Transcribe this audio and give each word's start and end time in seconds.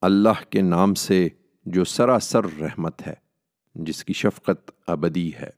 اللہ 0.00 0.50
کے 0.50 0.62
نام 0.62 0.94
سے 0.94 1.28
جو 1.64 1.84
سراسر 1.84 2.44
رحمت 2.44 3.06
ہے، 3.06 3.14
جس 3.74 4.04
کی 4.04 4.12
شفقت 4.12 4.70
ابدی 4.86 5.30
ہے۔ 5.34 5.50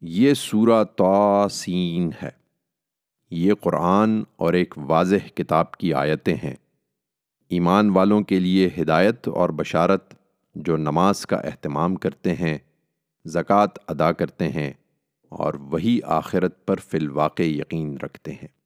یہ 0.00 0.34
سورہ 0.34 0.84
توسین 0.84 2.10
ہے۔ 2.22 2.28
یہ 3.30 3.54
قرآن 3.54 4.22
اور 4.36 4.52
ایک 4.52 4.74
واضح 4.76 5.28
کتاب 5.34 5.72
کی 5.72 5.94
آیتیں 5.94 6.36
ہیں۔ 6.44 6.54
ایمان 7.48 7.90
والوں 7.90 8.20
کے 8.20 8.40
لیے 8.40 8.70
ہدایت 8.82 9.28
اور 9.28 9.50
بشارت 9.50 10.14
جو 10.54 10.76
نماز 10.76 11.26
کا 11.26 11.36
اہتمام 11.36 11.96
کرتے 11.96 12.34
ہیں، 12.34 12.58
زکوٰۃ 13.24 13.78
ادا 13.88 14.12
کرتے 14.12 14.48
ہیں 14.48 14.72
اور 15.28 15.54
وہی 15.54 16.00
آخرت 16.04 16.66
پر 16.66 16.76
فی 16.76 16.98
الواقع 16.98 17.42
یقین 17.42 17.96
رکھتے 17.96 18.32
ہیں۔ 18.32 18.63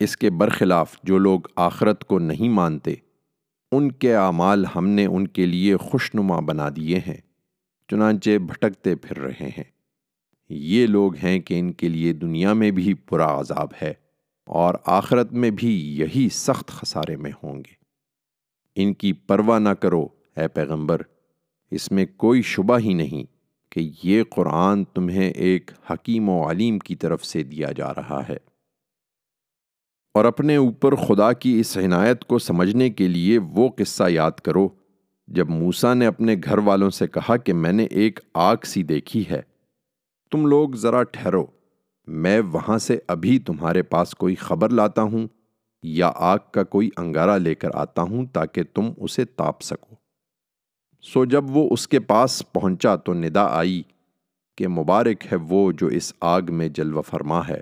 اس 0.00 0.16
کے 0.16 0.30
برخلاف 0.30 0.96
جو 1.02 1.18
لوگ 1.18 1.40
آخرت 1.56 2.04
کو 2.04 2.18
نہیں 2.18 2.48
مانتے، 2.48 2.94
ان 3.72 3.92
کے 3.92 4.14
اعمال 4.14 4.64
ہم 4.76 4.88
نے 4.88 5.06
ان 5.06 5.28
کے 5.28 5.46
لیے 5.46 5.76
خوشنما 5.76 6.40
بنا 6.40 6.68
دیے 6.76 6.98
ہیں، 6.98 7.16
چنانچہ 7.88 8.38
بھٹکتے 8.38 8.94
پھر 8.94 9.18
رہے 9.18 9.48
ہیں۔ 9.58 9.64
یہ 10.48 10.86
لوگ 10.86 11.16
ہیں 11.16 11.38
کہ 11.38 11.58
ان 11.58 11.72
کے 11.72 11.88
لیے 11.88 12.12
دنیا 12.12 12.52
میں 12.52 12.70
بھی 12.70 12.94
برا 13.10 13.40
عذاب 13.40 13.68
ہے 13.82 13.92
اور 14.46 14.74
آخرت 14.86 15.32
میں 15.32 15.50
بھی 15.50 15.96
یہی 15.96 16.28
سخت 16.32 16.68
خسارے 16.68 17.16
میں 17.16 17.32
ہوں 17.42 17.56
گے۔ 17.56 17.74
ان 18.76 18.94
کی 18.94 19.12
پرواہ 19.12 19.58
نہ 19.58 19.68
کرو 19.68 20.08
اے 20.36 20.48
پیغمبر، 20.48 21.02
اس 21.70 21.92
میں 21.92 22.06
کوئی 22.16 22.42
شبہ 22.42 22.78
ہی 22.78 22.94
نہیں 22.94 23.24
کہ 23.72 23.90
یہ 24.04 24.22
قرآن 24.30 24.84
تمہیں 24.84 25.30
ایک 25.30 25.70
حکیم 25.90 26.28
و 26.28 26.50
علیم 26.50 26.78
کی 26.78 26.96
طرف 26.96 27.24
سے 27.24 27.42
دیا 27.42 27.72
جا 27.76 27.94
رہا 27.94 28.22
ہے۔ 28.28 28.36
اور 30.14 30.24
اپنے 30.24 30.56
اوپر 30.56 30.94
خدا 30.94 31.32
کی 31.32 31.60
اس 31.60 31.76
عنایت 31.76 32.24
کو 32.24 32.38
سمجھنے 32.38 32.90
کے 32.90 33.08
لیے 33.08 33.38
وہ 33.38 33.68
قصہ 33.76 34.04
یاد 34.08 34.30
کرو۔ 34.30 34.68
جب 35.28 35.48
موسا 35.48 35.94
نے 35.94 36.06
اپنے 36.06 36.36
گھر 36.44 36.58
والوں 36.58 36.90
سے 36.90 37.06
کہا 37.06 37.36
کہ 37.36 37.52
میں 37.52 37.72
نے 37.72 37.84
ایک 37.84 38.20
آگ 38.34 38.56
سی 38.64 38.82
دیکھی 38.82 39.24
ہے، 39.30 39.42
تم 40.30 40.46
لوگ 40.46 40.70
ذرا 40.70 41.02
ٹھہرو۔ 41.02 41.46
میں 42.06 42.40
وہاں 42.40 42.78
سے 42.78 42.98
ابھی 43.08 43.38
تمہارے 43.38 43.82
پاس 43.82 44.14
کوئی 44.14 44.34
خبر 44.34 44.68
لاتا 44.68 45.02
ہوں 45.02 45.26
یا 45.82 46.12
آگ 46.14 46.38
کا 46.50 46.62
کوئی 46.64 46.90
انگارہ 46.96 47.38
لے 47.38 47.54
کر 47.54 47.68
آتا 47.74 48.02
ہوں 48.02 48.26
تاکہ 48.26 48.62
تم 48.74 48.90
اسے 48.96 49.24
تاپ 49.24 49.60
سکو۔ 49.60 49.94
سو 51.02 51.24
جب 51.24 51.44
وہ 51.48 51.68
اس 51.70 51.88
کے 51.88 52.00
پاس 52.00 52.42
پہنچا 52.52 52.96
تو 52.96 53.14
ندا 53.14 53.44
آئی 53.44 53.82
کہ 54.56 54.68
مبارک 54.68 55.32
ہے 55.32 55.36
وہ 55.48 55.72
جو 55.72 55.86
اس 55.86 56.12
آگ 56.20 56.42
میں 56.48 56.68
جلوہ 56.68 57.02
فرما 57.02 57.48
ہے۔ 57.48 57.60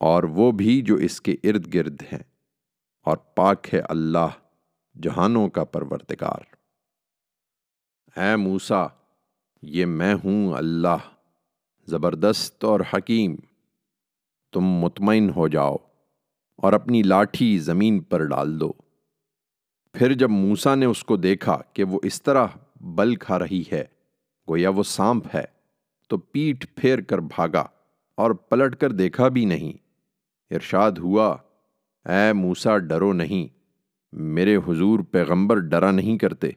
اور 0.00 0.22
وہ 0.30 0.50
بھی 0.52 0.80
جو 0.82 0.94
اس 0.96 1.20
کے 1.20 1.32
ارد 1.44 1.72
گرد 1.74 2.02
ہیں، 2.12 2.22
اور 3.06 3.16
پاک 3.36 3.74
ہے 3.74 3.80
اللہ 3.88 4.38
جہانوں 4.96 5.48
کا 5.48 5.64
پروردگار۔ 5.64 6.44
اے 8.16 8.34
موسا 8.36 8.86
یہ 9.62 9.86
میں 9.86 10.14
ہوں 10.14 10.52
اللہ، 10.52 11.10
زبردست 11.88 12.64
اور 12.64 12.80
حکیم۔ 12.92 13.36
تم 14.52 14.64
مطمئن 14.80 15.30
ہو 15.30 15.48
جاؤ 15.48 15.76
اور 16.58 16.72
اپنی 16.72 17.02
لاٹھی 17.02 17.58
زمین 17.58 18.00
پر 18.02 18.24
ڈال 18.24 18.58
دو۔ 18.60 18.72
پھر 19.94 20.12
جب 20.12 20.30
موسا 20.30 20.74
نے 20.74 20.86
اس 20.86 21.02
کو 21.04 21.16
دیکھا 21.16 21.58
کہ 21.72 21.84
وہ 21.84 22.00
اس 22.02 22.22
طرح 22.22 22.46
بل 22.94 23.14
کھا 23.16 23.38
رہی 23.38 23.62
ہے، 23.72 23.84
گویا 24.48 24.70
وہ 24.70 24.82
سانپ 24.82 25.26
ہے، 25.34 25.44
تو 26.10 26.18
پیٹھ 26.18 26.66
پھیر 26.74 27.00
کر 27.00 27.18
بھاگا 27.28 27.66
اور 28.18 28.30
پلٹ 28.30 28.76
کر 28.76 28.92
دیکھا 28.92 29.28
بھی 29.28 29.44
نہیں۔ 29.44 29.72
ارشاد 30.50 30.92
ہوا، 30.92 31.36
اے 32.08 32.32
موسا 32.32 32.78
ڈرو 32.78 33.12
نہیں، 33.12 33.48
میرے 34.12 34.56
حضور 34.56 34.98
پیغمبر 35.10 35.58
ڈرا 35.58 35.90
نہیں 35.90 36.18
کرتے۔ 36.18 36.50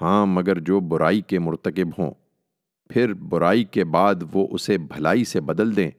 ہاں 0.00 0.26
مگر 0.26 0.58
جو 0.58 0.80
برائی 0.80 1.20
کے 1.20 1.38
مرتکب 1.38 1.88
ہوں، 1.98 2.10
پھر 2.88 3.12
برائی 3.14 3.64
کے 3.64 3.84
بعد 3.84 4.14
وہ 4.32 4.48
اسے 4.50 4.78
بھلائی 4.78 5.24
سے 5.24 5.40
بدل 5.40 5.76
دیں، 5.76 5.90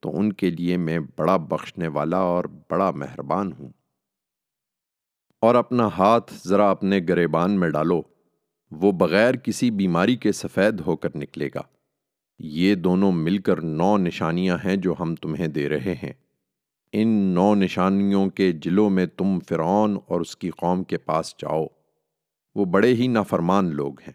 تو 0.00 0.18
ان 0.18 0.32
کے 0.32 0.50
لیے 0.50 0.76
میں 0.76 0.98
بڑا 1.18 1.36
بخشنے 1.36 1.88
والا 1.88 2.16
اور 2.16 2.44
بڑا 2.70 2.90
مہربان 2.90 3.52
ہوں۔ 3.52 3.68
اور 5.40 5.54
اپنا 5.54 5.88
ہاتھ 5.98 6.34
ذرا 6.46 6.70
اپنے 6.70 7.00
گریبان 7.08 7.60
میں 7.60 7.70
ڈالو، 7.70 8.02
وہ 8.70 8.92
بغیر 8.92 9.34
کسی 9.34 9.70
بیماری 9.70 10.16
کے 10.16 10.32
سفید 10.32 10.80
ہو 10.80 10.96
کر 10.96 11.08
نکلے 11.14 11.48
گا۔ 11.54 11.62
یہ 12.38 12.74
دونوں 12.74 13.12
مل 13.12 13.38
کر 13.38 13.60
نو 13.60 13.96
نشانیاں 13.96 14.58
ہیں 14.64 14.76
جو 14.76 14.94
ہم 15.00 15.14
تمہیں 15.14 15.46
دے 15.46 15.68
رہے 15.68 15.94
ہیں۔ 16.02 16.12
ان 16.96 17.08
نو 17.08 17.54
نشانیوں 17.54 18.26
کے 18.26 18.52
جلوں 18.52 18.90
میں 18.90 19.06
تم 19.06 19.38
فرعون 19.48 19.98
اور 20.06 20.20
اس 20.20 20.36
کی 20.36 20.50
قوم 20.50 20.84
کے 20.84 20.98
پاس 20.98 21.34
جاؤ۔ 21.38 21.66
وہ 22.54 22.64
بڑے 22.64 22.94
ہی 22.94 23.06
نافرمان 23.06 23.74
لوگ 23.74 24.00
ہیں۔ 24.00 24.12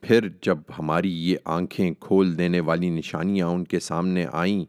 پھر 0.00 0.28
جب 0.42 0.58
ہماری 0.78 1.30
یہ 1.30 1.36
آنکھیں 1.44 1.90
کھول 2.00 2.38
دینے 2.38 2.60
والی 2.60 2.90
نشانیاں 2.90 3.46
ان 3.46 3.64
کے 3.64 3.80
سامنے 3.80 4.26
آئیں 4.32 4.64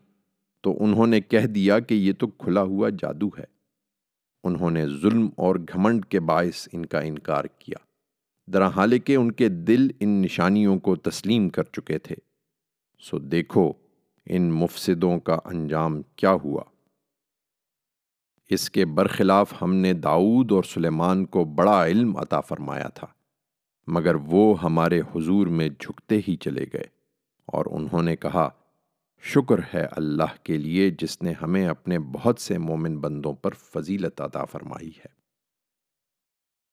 تو 0.61 0.83
انہوں 0.83 1.07
نے 1.07 1.21
کہہ 1.21 1.45
دیا 1.45 1.79
کہ 1.79 1.93
یہ 1.93 2.13
تو 2.19 2.27
کھلا 2.27 2.61
ہوا 2.61 2.89
جادو 2.89 3.27
ہے۔ 3.27 3.45
انہوں 4.43 4.71
نے 4.71 4.87
ظلم 4.87 5.29
اور 5.37 5.55
گھمنڈ 5.55 6.05
کے 6.05 6.19
باعث 6.19 6.67
ان 6.73 6.85
کا 6.85 6.99
انکار 6.99 7.45
کیا۔ 7.45 7.77
درحال 8.51 8.99
کہ 8.99 9.15
ان 9.15 9.31
کے 9.31 9.49
دل 9.49 9.87
ان 9.99 10.09
نشانیوں 10.09 10.79
کو 10.79 10.95
تسلیم 10.95 11.49
کر 11.49 11.63
چکے 11.63 11.99
تھے۔ 11.99 12.15
سو 12.99 13.19
دیکھو 13.19 13.73
ان 14.25 14.51
مفسدوں 14.51 15.19
کا 15.19 15.37
انجام 15.45 16.01
کیا 16.01 16.31
ہوا۔ 16.31 16.63
اس 18.53 18.69
کے 18.69 18.85
برخلاف 18.85 19.53
ہم 19.61 19.75
نے 19.75 19.93
داؤد 19.93 20.51
اور 20.51 20.63
سلیمان 20.63 21.25
کو 21.25 21.45
بڑا 21.45 21.85
علم 21.85 22.17
عطا 22.17 22.41
فرمایا 22.41 22.87
تھا، 22.87 23.07
مگر 23.87 24.15
وہ 24.15 24.63
ہمارے 24.63 25.01
حضور 25.15 25.47
میں 25.47 25.69
جھکتے 25.69 26.19
ہی 26.27 26.35
چلے 26.35 26.65
گئے 26.73 26.85
اور 27.45 27.65
انہوں 27.71 28.03
نے 28.03 28.15
کہا، 28.15 28.49
شکر 29.21 29.55
ہے 29.73 29.85
اللہ 29.91 30.43
کے 30.43 30.57
لیے 30.57 30.89
جس 30.89 31.21
نے 31.21 31.33
ہمیں 31.41 31.67
اپنے 31.67 31.99
بہت 31.99 32.39
سے 32.39 32.57
مومن 32.57 32.99
بندوں 32.99 33.33
پر 33.33 33.51
فضیلت 33.53 34.21
عطا 34.21 34.45
فرمائی 34.45 34.89
ہے۔ 34.89 35.23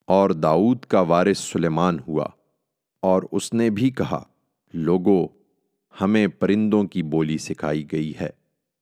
اور 0.06 0.30
داؤد 0.30 0.84
کا 0.84 1.00
وارث 1.00 1.38
سلیمان 1.38 1.98
ہوا 2.08 2.26
اور 3.02 3.22
اس 3.32 3.52
نے 3.52 3.70
بھی 3.70 3.90
کہا، 3.90 4.22
لوگو، 4.74 5.26
ہمیں 6.00 6.26
پرندوں 6.26 6.84
کی 6.84 7.02
بولی 7.02 7.38
سکھائی 7.38 7.92
گئی 7.92 8.12
ہے۔ 8.20 8.39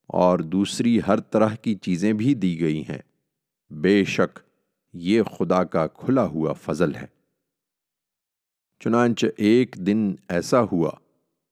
اور 0.09 0.39
دوسری 0.39 0.99
ہر 1.07 1.21
طرح 1.21 1.49
کی 1.55 1.75
چیزیں 1.75 2.13
بھی 2.13 2.35
دی 2.35 2.61
گئی 2.61 2.83
ہیں۔ 2.83 2.99
بے 3.73 4.05
شک 4.05 4.39
یہ 4.93 5.23
خدا 5.23 5.65
کا 5.65 5.87
کھلا 5.87 6.27
ہوا 6.27 6.53
فضل 6.53 6.95
ہے۔ 6.95 7.07
چنانچہ 8.81 9.27
ایک 9.37 9.77
دن 9.87 10.15
ایسا 10.29 10.63
ہوا 10.73 10.91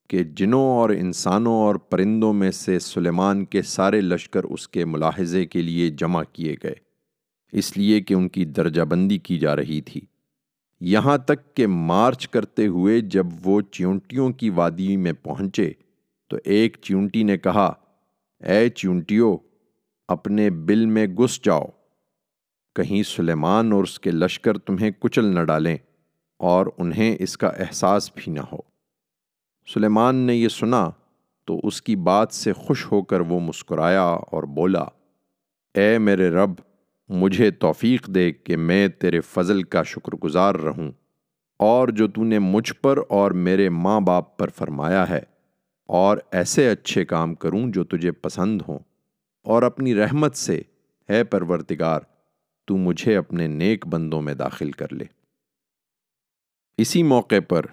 کہ 0.08 0.24
جنوں 0.24 0.62
اور 0.62 0.90
انسانوں 0.90 1.54
اور 1.54 1.74
پرندوں 1.74 2.32
میں 2.32 2.50
سے 2.50 2.78
سلیمان 2.78 3.44
کے 3.44 3.62
سارے 3.62 4.00
لشکر 4.00 4.44
اس 4.44 4.68
کے 4.68 4.84
ملاحظے 4.84 5.46
کے 5.46 5.62
لیے 5.62 5.90
جمع 5.90 6.22
کیے 6.32 6.56
گئے۔ 6.62 6.74
اس 7.52 7.76
لیے 7.76 8.00
کہ 8.00 8.14
ان 8.14 8.28
کی 8.28 8.44
درجہ 8.44 8.82
بندی 8.82 9.18
کی 9.18 9.38
جا 9.38 9.56
رہی 9.56 9.80
تھی۔ 9.80 10.00
یہاں 10.80 11.18
تک 11.18 11.56
کہ 11.56 11.66
مارچ 11.66 12.28
کرتے 12.28 12.66
ہوئے 12.66 13.00
جب 13.00 13.26
وہ 13.44 13.60
چیونٹیوں 13.60 14.30
کی 14.30 14.50
وادی 14.50 14.96
میں 14.96 15.12
پہنچے 15.12 15.72
تو 16.28 16.36
ایک 16.44 16.76
چیونٹی 16.82 17.22
نے 17.22 17.38
کہا 17.38 17.72
اے 18.40 18.68
چیونٹیوں 18.68 19.36
اپنے 20.08 20.50
بل 20.50 20.86
میں 20.86 21.06
گس 21.06 21.44
جاؤ۔ 21.44 21.64
کہیں 22.74 23.02
سلیمان 23.02 23.72
اور 23.72 23.82
اس 23.82 24.00
کے 24.00 24.10
لشکر 24.10 24.58
تمہیں 24.58 24.90
کچل 24.98 25.24
نہ 25.24 25.40
ڈالیں 25.40 25.76
اور 26.36 26.66
انہیں 26.78 27.16
اس 27.20 27.38
کا 27.38 27.48
احساس 27.48 28.10
بھی 28.14 28.32
نہ 28.32 28.40
ہو۔ 28.52 28.56
سلیمان 29.74 30.16
نے 30.16 30.34
یہ 30.34 30.48
سنا 30.48 30.90
تو 31.44 31.60
اس 31.62 31.82
کی 31.82 31.96
بات 31.96 32.32
سے 32.32 32.52
خوش 32.52 32.92
ہو 32.92 33.02
کر 33.02 33.20
وہ 33.20 33.40
مسکرایا 33.40 34.02
اور 34.02 34.42
بولا، 34.42 34.84
اے 35.74 35.98
میرے 35.98 36.30
رب، 36.30 36.50
مجھے 37.08 37.50
توفیق 37.50 38.06
دے 38.06 38.32
کہ 38.32 38.56
میں 38.56 38.88
تیرے 38.88 39.20
فضل 39.20 39.62
کا 39.62 39.82
شکر 39.82 40.16
گزار 40.16 40.54
رہوں 40.54 40.92
اور 41.58 41.88
جو 41.88 42.08
تو 42.08 42.24
نے 42.24 42.38
مجھ 42.38 42.74
پر 42.74 42.98
اور 43.08 43.30
میرے 43.30 43.68
ماں 43.68 44.00
باپ 44.00 44.38
پر 44.38 44.48
فرمایا 44.48 45.10
ہے۔ 45.10 45.35
اور 45.86 46.18
ایسے 46.30 46.70
اچھے 46.70 47.04
کام 47.04 47.34
کروں 47.34 47.72
جو 47.72 47.84
تجھے 47.84 48.12
پسند 48.12 48.62
ہوں۔ 48.68 48.78
اور 49.42 49.62
اپنی 49.62 49.94
رحمت 49.94 50.36
سے، 50.36 50.62
اے 51.08 51.24
پرورتگار 51.24 52.00
تو 52.64 52.76
مجھے 52.76 53.16
اپنے 53.16 53.46
نیک 53.46 53.86
بندوں 53.86 54.22
میں 54.22 54.34
داخل 54.34 54.70
کر 54.70 54.92
لے۔ 54.92 55.04
اسی 56.78 57.02
موقع 57.02 57.40
پر 57.48 57.66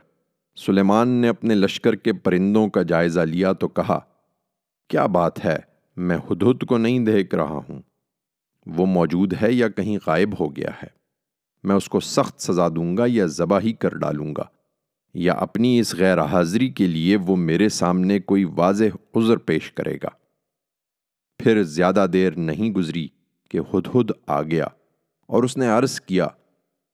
سلیمان 0.55 1.07
نے 1.07 1.27
اپنے 1.27 1.55
لشکر 1.55 1.95
کے 1.95 2.13
پرندوں 2.13 2.69
کا 2.69 2.81
جائزہ 2.81 3.19
لیا 3.19 3.53
تو 3.53 3.67
کہا، 3.67 3.99
کیا 4.87 5.05
بات 5.05 5.45
ہے، 5.45 5.57
میں 5.97 6.17
ہدہد 6.17 6.63
کو 6.63 6.77
نہیں 6.77 6.99
دیکھ 6.99 7.35
رہا 7.35 7.59
ہوں۔ 7.69 7.81
وہ 8.65 8.85
موجود 8.85 9.33
ہے 9.41 9.53
یا 9.53 9.69
کہیں 9.69 9.97
غائب 10.07 10.39
ہو 10.39 10.55
گیا 10.55 10.69
ہے؟ 10.83 10.87
میں 11.63 11.75
اس 11.75 11.89
کو 11.89 11.99
سخت 11.99 12.41
سزا 12.41 12.67
دوں 12.67 12.97
گا 12.97 13.03
یا 13.07 13.25
ذبح 13.25 13.59
ہی 13.59 13.73
کر 13.73 13.97
ڈالوں 13.97 14.33
گا؟ 14.37 14.43
یا 15.13 15.33
اپنی 15.33 15.79
اس 15.79 15.95
غیر 15.95 16.21
حاضری 16.21 16.69
کے 16.69 16.87
لیے 16.87 17.15
وہ 17.15 17.35
میرے 17.35 17.69
سامنے 17.69 18.19
کوئی 18.19 18.43
واضح 18.43 18.83
عذر 19.15 19.37
پیش 19.37 19.71
کرے 19.71 19.95
گا۔ 20.03 20.09
پھر 21.37 21.63
زیادہ 21.63 22.05
دیر 22.13 22.35
نہیں 22.35 22.71
گزری 22.71 23.07
کہ 23.49 23.59
ہدہد 23.73 24.11
آ 24.27 24.41
گیا 24.41 24.65
اور 25.27 25.43
اس 25.43 25.57
نے 25.57 25.67
عرض 25.67 26.01
کیا، 26.01 26.27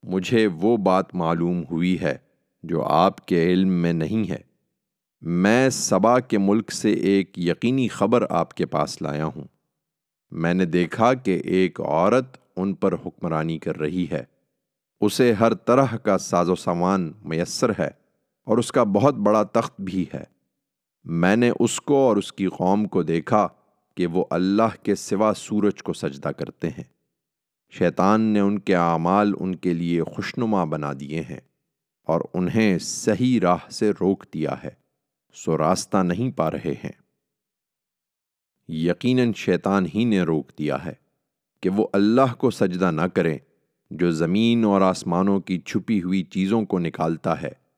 مجھے 0.03 0.47
وہ 0.47 0.77
بات 0.77 1.15
معلوم 1.15 1.63
ہوئی 1.71 2.01
ہے 2.01 2.17
جو 2.63 2.83
آپ 2.83 3.25
کے 3.25 3.45
علم 3.45 3.69
میں 3.69 3.93
نہیں 3.93 4.31
ہے۔ 4.31 4.37
میں 5.21 5.69
سبا 5.69 6.19
کے 6.19 6.37
ملک 6.37 6.71
سے 6.71 6.91
ایک 6.91 7.39
یقینی 7.39 7.87
خبر 7.87 8.25
آپ 8.29 8.53
کے 8.53 8.65
پاس 8.65 9.01
لایا 9.01 9.25
ہوں۔ 9.25 9.43
میں 10.31 10.53
نے 10.53 10.65
دیکھا 10.65 11.13
کہ 11.13 11.41
ایک 11.45 11.81
عورت 11.81 12.37
ان 12.55 12.73
پر 12.73 12.93
حکمرانی 12.93 13.57
کر 13.57 13.79
رہی 13.79 14.05
ہے۔ 14.11 14.23
اسے 15.01 15.33
ہر 15.33 15.53
طرح 15.53 15.85
کا 15.85 16.17
ساز 16.17 16.49
و 16.49 16.55
سامان 16.55 17.13
میسر 17.25 17.71
ہے۔ 17.79 17.98
اور 18.45 18.57
اس 18.57 18.71
کا 18.71 18.83
بہت 18.83 19.15
بڑا 19.15 19.43
تخت 19.43 19.81
بھی 19.81 20.05
ہے۔ 20.13 20.23
میں 21.03 21.35
نے 21.35 21.51
اس 21.59 21.81
کو 21.81 21.95
اور 21.95 22.17
اس 22.17 22.33
کی 22.33 22.47
قوم 22.47 22.85
کو 22.85 23.03
دیکھا 23.03 23.47
کہ 23.95 24.07
وہ 24.07 24.25
اللہ 24.29 24.83
کے 24.83 24.95
سوا 24.95 25.33
سورج 25.33 25.83
کو 25.83 25.93
سجدہ 25.93 26.27
کرتے 26.27 26.69
ہیں۔ 26.69 26.83
شیطان 27.69 28.21
نے 28.21 28.39
ان 28.39 28.59
کے 28.59 28.75
اعمال 28.75 29.33
ان 29.39 29.55
کے 29.55 29.73
لیے 29.73 30.03
خوشنما 30.03 30.63
بنا 30.63 30.91
دیے 30.99 31.21
ہیں 31.21 31.39
اور 32.03 32.21
انہیں 32.33 32.77
صحیح 32.79 33.39
راہ 33.39 33.69
سے 33.71 33.91
روک 33.91 34.25
دیا 34.33 34.63
ہے، 34.63 34.69
سو 35.33 35.57
راستہ 35.57 35.97
نہیں 35.97 36.37
پا 36.37 36.51
رہے 36.51 36.73
ہیں۔ 36.83 36.91
یقیناً 38.67 39.33
شیطان 39.33 39.85
ہی 39.95 40.05
نے 40.05 40.21
روک 40.21 40.51
دیا 40.59 40.85
ہے 40.85 40.93
کہ 41.61 41.69
وہ 41.69 41.87
اللہ 41.93 42.33
کو 42.37 42.51
سجدہ 42.51 42.91
نہ 42.91 43.07
کریں 43.13 43.37
جو 43.91 44.11
زمین 44.11 44.65
اور 44.65 44.81
آسمانوں 44.81 45.39
کی 45.39 45.59
چھپی 45.59 46.01
ہوئی 46.01 46.23
چیزوں 46.23 46.65
کو 46.65 46.79
نکالتا 46.79 47.41
ہے۔ 47.41 47.68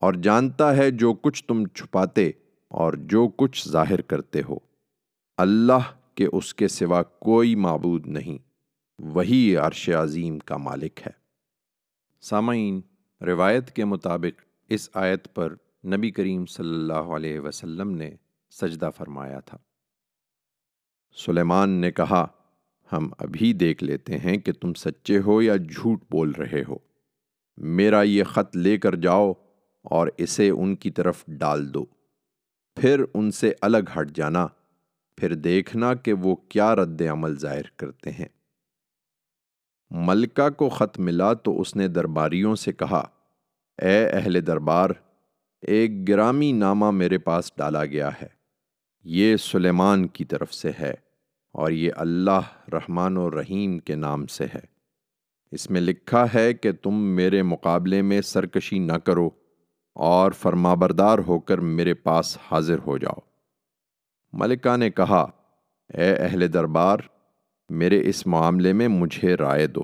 اور 0.00 0.14
جانتا 0.14 0.76
ہے 0.76 0.90
جو 0.90 1.14
کچھ 1.14 1.44
تم 1.44 1.66
چھپاتے 1.66 2.30
اور 2.68 2.92
جو 2.92 3.28
کچھ 3.28 3.68
ظاہر 3.68 4.00
کرتے 4.00 4.40
ہو۔ 4.48 4.58
اللہ 5.36 5.92
کے 6.14 6.26
اس 6.32 6.54
کے 6.54 6.68
سوا 6.68 7.02
کوئی 7.02 7.54
معبود 7.54 8.06
نہیں، 8.06 8.38
وہی 8.98 9.56
عرش 9.56 9.88
عظیم 9.88 10.38
کا 10.38 10.56
مالک 10.56 11.00
ہے۔ 11.06 11.12
سامعین، 12.20 12.80
روایت 13.20 13.70
کے 13.70 13.84
مطابق 13.84 14.42
اس 14.68 14.90
آیت 14.94 15.34
پر 15.34 15.54
نبی 15.86 16.10
کریم 16.10 16.46
صلی 16.46 16.74
اللہ 16.74 17.14
علیہ 17.16 17.40
وسلم 17.40 17.90
نے 17.90 18.10
سجدہ 18.50 18.90
فرمایا 18.96 19.40
تھا۔ 19.40 19.58
سلیمان 21.26 21.70
نے 21.70 21.92
کہا، 21.92 22.26
ہم 22.92 23.10
ابھی 23.18 23.52
دیکھ 23.52 23.84
لیتے 23.84 24.18
ہیں 24.18 24.36
کہ 24.36 24.52
تم 24.52 24.74
سچے 24.74 25.18
ہو 25.18 25.42
یا 25.42 25.56
جھوٹ 25.56 26.02
بول 26.10 26.30
رہے 26.30 26.62
ہو۔ 26.68 26.76
میرا 27.56 28.02
یہ 28.02 28.24
خط 28.24 28.56
لے 28.56 28.78
کر 28.78 28.94
جاؤ 28.94 29.32
اور 29.90 30.08
اسے 30.16 30.50
ان 30.50 30.76
کی 30.76 30.90
طرف 30.90 31.24
ڈال 31.26 31.74
دو۔ 31.74 31.84
پھر 32.76 33.04
ان 33.14 33.30
سے 33.30 33.52
الگ 33.60 34.00
ہٹ 34.00 34.10
جانا۔ 34.14 34.46
پھر 35.16 35.34
دیکھنا 35.34 35.94
کہ 35.94 36.12
وہ 36.12 36.36
کیا 36.36 36.76
رد 36.76 37.02
عمل 37.02 37.38
ظاہر 37.38 37.62
کرتے 37.76 38.10
ہیں۔ 38.10 38.28
ملکہ 39.90 40.50
کو 40.50 40.68
خط 40.68 40.98
ملا 40.98 41.32
تو 41.32 41.60
اس 41.60 41.76
نے 41.76 41.88
درباریوں 41.88 42.54
سے 42.54 42.72
کہا، 42.72 43.04
اے 43.82 44.08
اہل 44.08 44.46
دربار، 44.46 44.90
ایک 45.62 46.08
گرامی 46.08 46.52
نامہ 46.52 46.90
میرے 46.90 47.18
پاس 47.18 47.52
ڈالا 47.56 47.84
گیا 47.84 48.10
ہے۔ 48.22 48.26
یہ 49.04 49.36
سلیمان 49.36 50.06
کی 50.06 50.24
طرف 50.24 50.54
سے 50.54 50.70
ہے 50.80 50.94
اور 51.52 51.70
یہ 51.70 51.92
اللہ 51.96 52.40
رحمان 52.72 53.16
و 53.16 53.30
رحیم 53.30 53.78
کے 53.78 53.94
نام 53.94 54.26
سے 54.26 54.44
ہے۔ 54.44 54.60
اس 55.50 55.70
میں 55.70 55.80
لکھا 55.80 56.26
ہے 56.34 56.54
کہ 56.54 56.72
تم 56.72 56.94
میرے 56.94 57.42
مقابلے 57.42 58.02
میں 58.02 58.20
سرکشی 58.20 58.78
نہ 58.78 58.92
کرو۔ 58.92 59.30
اور 59.98 60.32
فرمابردار 60.32 61.18
ہو 61.18 61.40
کر 61.40 61.58
میرے 61.58 61.94
پاس 61.94 62.38
حاضر 62.50 62.78
ہو 62.86 62.98
جاؤ۔ 62.98 63.20
ملکہ 64.32 64.76
نے 64.76 64.90
کہا، 64.90 65.26
اے 65.94 66.14
اہل 66.14 66.52
دربار، 66.52 66.98
میرے 67.68 68.08
اس 68.08 68.26
معاملے 68.26 68.72
میں 68.72 68.88
مجھے 68.88 69.34
رائے 69.34 69.66
دو۔ 69.66 69.82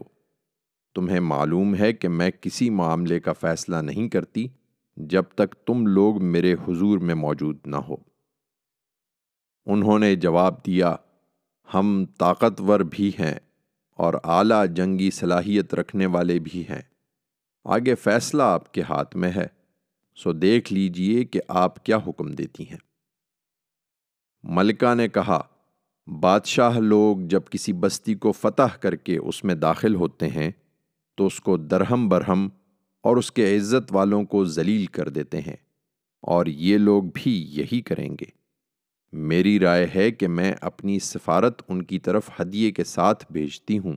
تمہیں 0.95 1.21
معلوم 1.21 1.75
ہے 1.75 1.93
کہ 1.93 2.09
میں 2.09 2.31
کسی 2.41 2.71
معاملے 2.71 3.21
کا 3.21 3.33
فیصلہ 3.33 3.77
نہیں 3.77 4.09
کرتی 4.09 4.49
جب 4.97 5.23
تک 5.23 5.55
تم 5.67 5.87
لوگ 5.87 6.25
میرے 6.25 6.53
حضور 6.53 6.99
میں 6.99 7.15
موجود 7.15 7.59
نہ 7.67 7.77
ہو۔ 7.77 7.97
انہوں 9.67 9.99
نے 9.99 10.17
جواب 10.17 10.67
دیا، 10.67 10.97
ہم 11.75 12.05
طاقتور 12.19 12.81
بھی 12.81 13.09
ہیں 13.09 13.35
اور 13.91 14.15
اعلیٰ 14.25 14.67
جنگی 14.69 15.11
صلاحیت 15.11 15.75
رکھنے 15.75 16.07
والے 16.07 16.39
بھی 16.39 16.65
ہیں۔ 16.71 16.83
آگے 17.65 17.95
فیصلہ 17.95 18.43
آپ 18.43 18.75
کے 18.75 18.83
ہاتھ 18.83 19.17
میں 19.17 19.33
ہے۔ 19.37 19.47
سو 20.17 20.33
دیکھ 20.33 20.73
لیجیے 20.73 21.25
کہ 21.25 21.41
آپ 21.49 21.85
کیا 21.85 21.99
حکم 22.07 22.31
دیتی 22.33 22.69
ہیں۔ 22.71 22.79
ملکہ 24.45 24.95
نے 24.95 25.09
کہا، 25.09 25.41
بادشاہ 26.09 26.79
لوگ 26.79 27.17
جب 27.21 27.41
کسی 27.51 27.73
بستی 27.73 28.15
کو 28.15 28.33
فتح 28.33 28.77
کر 28.81 28.97
کے 28.97 29.17
اس 29.19 29.43
میں 29.45 29.55
داخل 29.55 29.95
ہوتے 29.95 30.29
ہیں، 30.29 30.51
تو 31.19 31.27
اس 31.27 31.41
کو 31.41 31.57
درہم 31.57 32.09
برہم 32.09 32.49
اور 33.05 33.17
اس 33.17 33.33
کے 33.33 33.57
عزت 33.57 33.93
والوں 33.93 34.25
کو 34.25 34.45
ذلیل 34.45 34.87
کر 34.87 35.09
دیتے 35.09 35.41
ہیں، 35.41 35.57
اور 36.21 36.47
یہ 36.47 36.79
لوگ 36.79 37.03
بھی 37.15 37.33
یہی 37.51 37.81
کریں 37.81 38.09
گے۔ 38.11 38.31
میری 39.13 39.59
رائے 39.59 39.87
ہے 39.95 40.11
کہ 40.11 40.29
میں 40.29 40.53
اپنی 40.61 40.99
سفارت 40.99 41.63
ان 41.69 41.83
کی 41.83 41.99
طرف 41.99 42.31
ہدیے 42.41 42.71
کے 42.71 42.85
ساتھ 42.85 43.25
بھیجتی 43.33 43.79
ہوں۔ 43.79 43.97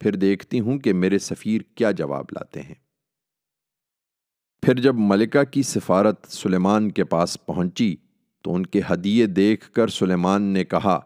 پھر 0.00 0.16
دیکھتی 0.16 0.60
ہوں 0.60 0.78
کہ 0.78 0.92
میرے 0.92 1.18
سفیر 1.18 1.62
کیا 1.74 1.90
جواب 1.90 2.24
لاتے 2.32 2.62
ہیں۔ 2.62 2.74
پھر 4.62 4.74
جب 4.74 4.94
ملکہ 4.98 5.42
کی 5.42 5.62
سفارت 5.62 6.26
سلیمان 6.28 6.90
کے 6.90 7.04
پاس 7.04 7.46
پہنچی 7.46 7.96
تو 8.42 8.54
ان 8.54 8.66
کے 8.66 8.80
ہدیے 8.90 9.26
دیکھ 9.26 9.70
کر 9.70 9.88
سلیمان 9.88 10.42
نے 10.42 10.64
کہا، 10.64 11.00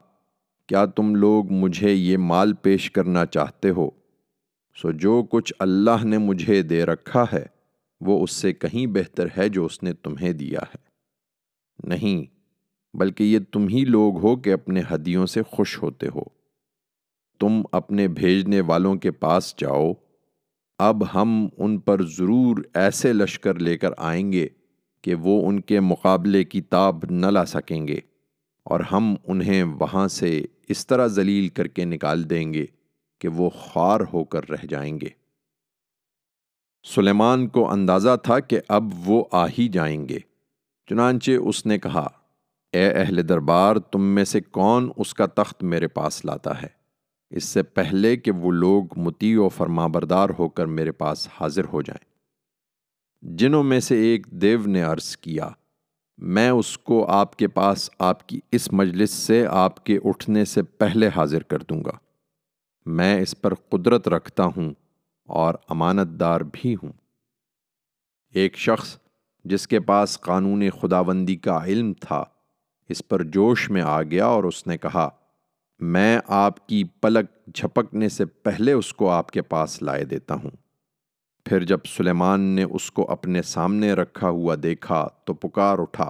کیا 0.66 0.86
تم 0.86 1.14
لوگ 1.14 1.52
مجھے 1.52 1.92
یہ 1.92 2.16
مال 2.16 2.52
پیش 2.52 2.90
کرنا 2.90 3.26
چاہتے 3.26 3.70
ہو؟ 3.70 3.90
سو 4.76 4.90
جو 4.90 5.22
کچھ 5.30 5.54
اللہ 5.58 6.04
نے 6.04 6.18
مجھے 6.18 6.62
دے 6.62 6.84
رکھا 6.84 7.24
ہے، 7.32 7.46
وہ 8.00 8.24
اس 8.24 8.30
سے 8.30 8.52
کہیں 8.52 8.86
بہتر 8.86 9.26
ہے 9.36 9.48
جو 9.48 9.64
اس 9.64 9.82
نے 9.82 9.92
تمہیں 9.92 10.32
دیا 10.32 10.58
ہے۔ 10.58 10.94
نہیں، 11.88 12.24
بلکہ 12.96 13.24
یہ 13.24 13.38
تم 13.52 13.68
ہی 13.68 13.84
لوگ 13.84 14.18
ہو 14.18 14.36
کہ 14.36 14.52
اپنے 14.52 14.82
ہدیوں 14.94 15.26
سے 15.26 15.42
خوش 15.42 15.82
ہوتے 15.82 16.06
ہو۔ 16.14 16.22
تم 17.40 17.62
اپنے 17.72 18.08
بھیجنے 18.08 18.60
والوں 18.60 18.94
کے 18.94 19.10
پاس 19.10 19.54
جاؤ 19.58 19.92
اب 20.78 21.02
ہم 21.14 21.48
ان 21.58 21.78
پر 21.78 22.06
ضرور 22.06 22.56
ایسے 22.74 23.12
لشکر 23.12 23.54
لے 23.54 23.78
کر 23.78 23.90
آئیں 23.96 24.32
گے 24.32 24.48
کہ 25.02 25.14
وہ 25.14 25.48
ان 25.48 25.60
کے 25.60 25.80
مقابلے 25.80 26.44
کی 26.44 26.62
تاب 26.62 27.04
نہ 27.10 27.26
لا 27.26 27.44
سکیں 27.44 27.88
گے 27.88 27.98
اور 28.64 28.80
ہم 28.80 29.14
انہیں 29.24 29.62
وہاں 29.62 30.08
سے 30.08 30.42
اس 30.68 30.86
طرح 30.86 31.06
ذلیل 31.06 31.48
کر 31.48 31.66
کے 31.66 31.84
نکال 31.84 32.30
دیں 32.30 32.54
گے 32.54 32.66
کہ 33.18 33.28
وہ 33.28 33.50
خوار 33.50 34.00
ہو 34.12 34.24
کر 34.24 34.50
رہ 34.50 34.66
جائیں 34.66 35.00
گے۔ 35.00 35.08
سلیمان 36.94 37.48
کو 37.48 37.70
اندازہ 37.70 38.16
تھا 38.22 38.40
کہ 38.40 38.60
اب 38.68 38.84
وہ 39.04 39.24
آ 39.32 39.46
ہی 39.46 39.68
جائیں 39.68 40.08
گے۔ 40.08 40.18
چنانچہ 40.86 41.30
اس 41.30 41.66
نے 41.66 41.78
کہا، 41.78 42.08
اے 42.72 42.90
اہل 42.90 43.28
دربار، 43.28 43.76
تم 43.76 44.02
میں 44.02 44.24
سے 44.24 44.40
کون 44.40 44.90
اس 44.96 45.14
کا 45.14 45.26
تخت 45.26 45.62
میرے 45.62 45.88
پاس 45.88 46.24
لاتا 46.24 46.62
ہے؟ 46.62 46.83
اس 47.34 47.44
سے 47.44 47.62
پہلے 47.62 48.16
کہ 48.16 48.30
وہ 48.30 48.50
لوگ 48.50 48.84
متی 48.96 49.36
و 49.36 49.48
فرما 49.48 49.86
بردار 49.86 50.28
ہو 50.38 50.48
کر 50.48 50.66
میرے 50.66 50.92
پاس 50.92 51.28
حاضر 51.40 51.64
ہو 51.64 51.82
جائیں۔ 51.82 52.14
جنوں 53.36 53.62
میں 53.62 53.80
سے 53.80 53.96
ایک 53.96 54.26
دیو 54.26 54.60
نے 54.66 54.82
عرض 54.82 55.16
کیا، 55.16 55.48
میں 56.18 56.50
اس 56.50 56.78
کو 56.78 57.06
آپ 57.06 57.36
کے 57.36 57.48
پاس 57.48 57.90
آپ 57.98 58.28
کی 58.28 58.40
اس 58.52 58.72
مجلس 58.72 59.10
سے 59.10 59.46
آپ 59.46 59.84
کے 59.84 59.98
اٹھنے 60.04 60.44
سے 60.44 60.62
پہلے 60.62 61.08
حاضر 61.16 61.42
کر 61.42 61.58
دوں 61.58 61.84
گا۔ 61.84 61.92
میں 62.86 63.20
اس 63.20 63.40
پر 63.40 63.54
قدرت 63.54 64.08
رکھتا 64.08 64.44
ہوں 64.44 64.74
اور 65.28 65.54
امانت 65.68 66.20
دار 66.20 66.40
بھی 66.40 66.74
ہوں۔ 66.74 66.92
ایک 68.32 68.56
شخص 68.56 68.98
جس 69.44 69.68
کے 69.68 69.80
پاس 69.80 70.20
قانون 70.20 70.70
خداوندی 70.70 71.36
کا 71.36 71.64
علم 71.64 71.92
تھا، 71.92 72.24
اس 72.88 73.08
پر 73.08 73.22
جوش 73.22 73.70
میں 73.70 73.82
آ 73.82 74.02
گیا 74.02 74.26
اور 74.26 74.44
اس 74.44 74.66
نے 74.66 74.78
کہا 74.78 75.08
میں 75.84 76.18
آپ 76.26 76.66
کی 76.68 76.82
پلک 77.00 77.30
جھپکنے 77.54 78.08
سے 78.08 78.24
پہلے 78.24 78.72
اس 78.72 78.92
کو 78.94 79.10
آپ 79.10 79.30
کے 79.30 79.42
پاس 79.42 79.80
لائے 79.82 80.04
دیتا 80.04 80.34
ہوں۔ 80.34 80.50
پھر 81.46 81.64
جب 81.64 81.78
سلیمان 81.86 82.40
نے 82.40 82.62
اس 82.64 82.90
کو 82.90 83.10
اپنے 83.10 83.42
سامنے 83.42 83.92
رکھا 83.92 84.28
ہوا 84.28 84.54
دیکھا 84.62 85.06
تو 85.24 85.34
پکار 85.34 85.78
اٹھا 85.78 86.08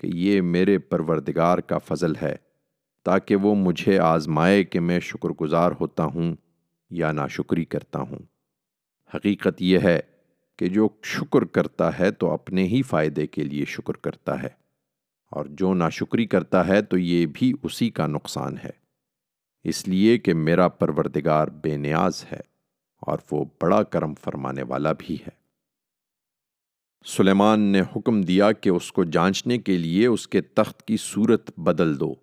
کہ 0.00 0.06
یہ 0.06 0.40
میرے 0.40 0.78
پروردگار 0.78 1.58
کا 1.58 1.78
فضل 1.78 2.16
ہے، 2.22 2.34
تاکہ 3.06 3.36
وہ 3.36 3.54
مجھے 3.54 3.98
آزمائے 3.98 4.62
کہ 4.64 4.80
میں 4.80 5.00
شکر 5.02 5.30
گزار 5.40 5.72
ہوتا 5.80 6.04
ہوں 6.04 6.34
یا 6.90 7.12
ناشکری 7.12 7.64
کرتا 7.64 8.00
ہوں۔ 8.00 8.18
حقیقت 9.10 9.62
یہ 9.62 9.78
ہے 9.78 9.98
کہ 10.58 10.68
جو 10.68 10.88
شکر 11.04 11.44
کرتا 11.44 11.98
ہے 11.98 12.10
تو 12.10 12.30
اپنے 12.30 12.64
ہی 12.64 12.82
فائدے 12.82 13.26
کے 13.26 13.44
لیے 13.44 13.64
شکر 13.64 13.96
کرتا 13.98 14.42
ہے، 14.42 14.48
اور 15.32 15.46
جو 15.50 15.74
ناشکری 15.74 16.26
کرتا 16.26 16.66
ہے 16.66 16.82
تو 16.82 16.98
یہ 16.98 17.26
بھی 17.26 17.52
اسی 17.62 17.90
کا 17.90 18.06
نقصان 18.08 18.56
ہے۔ 18.64 18.84
اس 19.68 19.88
لیے 19.88 20.18
کہ 20.18 20.34
میرا 20.34 20.68
پروردگار 20.68 21.48
بے 21.48 21.76
نیاز 21.76 22.24
ہے 22.32 22.40
اور 23.00 23.18
وہ 23.30 23.44
بڑا 23.62 23.82
کرم 23.82 24.14
فرمانے 24.14 24.62
والا 24.62 24.92
بھی 24.98 25.14
ہے۔ 25.14 25.28
سلیمان 27.04 27.60
نے 27.60 27.80
حکم 27.96 28.22
دیا 28.22 28.52
کہ 28.52 28.68
اس 28.68 28.92
کو 28.92 29.04
جانچنے 29.04 29.58
کے 29.58 29.78
لیے 29.78 30.06
اس 30.06 30.28
کے 30.28 30.40
تخت 30.40 30.82
کی 30.82 30.96
صورت 31.00 31.58
بدل 31.58 32.00
دو۔ 32.00 32.14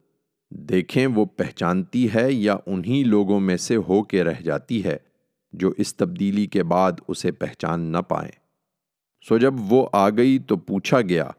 دیکھیں 0.50 1.08
وہ 1.08 1.26
پہچانتی 1.26 2.14
ہے 2.16 2.34
یا 2.34 2.56
انہی 2.66 3.04
لوگوں 3.04 3.40
میں 3.40 3.58
سے 3.58 3.76
ہو 3.76 4.04
کے 4.04 4.24
رہ 4.24 4.42
جاتی 4.42 4.84
ہے 4.84 4.98
جو 5.54 5.74
اس 5.78 5.96
تبدیلی 5.96 6.46
کے 6.46 6.64
بعد 6.64 6.92
اسے 7.08 7.32
پہچان 7.32 7.80
نہ 7.80 7.98
پائیں۔ 7.98 8.32
سو 9.28 9.38
جب 9.38 9.54
وہ 9.58 9.88
آ 9.92 10.10
گئی 10.10 10.40
تو 10.40 10.58
پوچھا 10.58 11.02
گیا، 11.02 11.30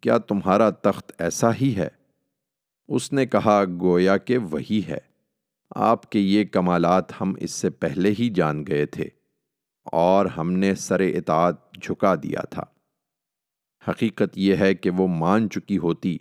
کیا 0.00 0.18
تمہارا 0.18 0.70
تخت 0.70 1.12
ایسا 1.18 1.50
ہی 1.54 1.76
ہے؟ 1.76 1.88
اس 2.88 3.12
نے 3.12 3.26
کہا، 3.26 3.64
گویا 3.80 4.16
کہ 4.16 4.38
وہی 4.38 4.82
ہے۔ 4.88 5.13
آپ 5.74 6.10
کے 6.10 6.18
یہ 6.18 6.44
کمالات 6.44 7.20
ہم 7.20 7.34
اس 7.40 7.50
سے 7.50 7.70
پہلے 7.70 8.14
ہی 8.18 8.30
جان 8.30 8.66
گئے 8.66 8.86
تھے 8.86 9.08
اور 9.92 10.26
ہم 10.26 10.52
نے 10.52 10.74
سر 10.74 11.00
اطاعت 11.00 11.54
جھکا 11.82 12.14
دیا 12.14 12.40
تھا۔ 12.50 12.62
حقیقت 13.88 14.38
یہ 14.38 14.56
ہے 14.56 14.74
کہ 14.74 14.90
وہ 14.90 15.08
مان 15.08 15.50
چکی 15.50 15.78
ہوتی، 15.78 16.16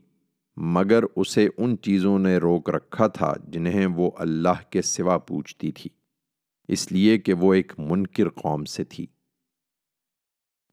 مگر 0.58 1.04
اسے 1.16 1.48
ان 1.58 1.76
چیزوں 1.82 2.20
نے 2.20 2.38
روک 2.38 2.70
رکھا 2.70 3.08
تھا 3.08 3.34
جنہیں 3.48 3.86
وہ 3.86 4.12
اللہ 4.16 4.70
کے 4.70 4.82
سوا 4.82 5.18
پوچھتی 5.18 5.72
تھی، 5.72 5.90
اس 6.68 6.92
لیے 6.92 7.18
کہ 7.18 7.34
وہ 7.34 7.54
ایک 7.54 7.74
منکر 7.78 8.30
قوم 8.30 8.66
سے 8.66 8.84
تھی۔ 8.84 9.06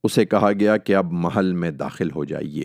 اسے 0.05 0.25
کہا 0.25 0.53
گیا 0.53 0.77
کہ 0.77 0.97
اب 0.97 1.13
محل 1.13 1.53
میں 1.53 1.71
داخل 1.71 2.11
ہو 2.11 2.25
جائیے۔ 2.25 2.65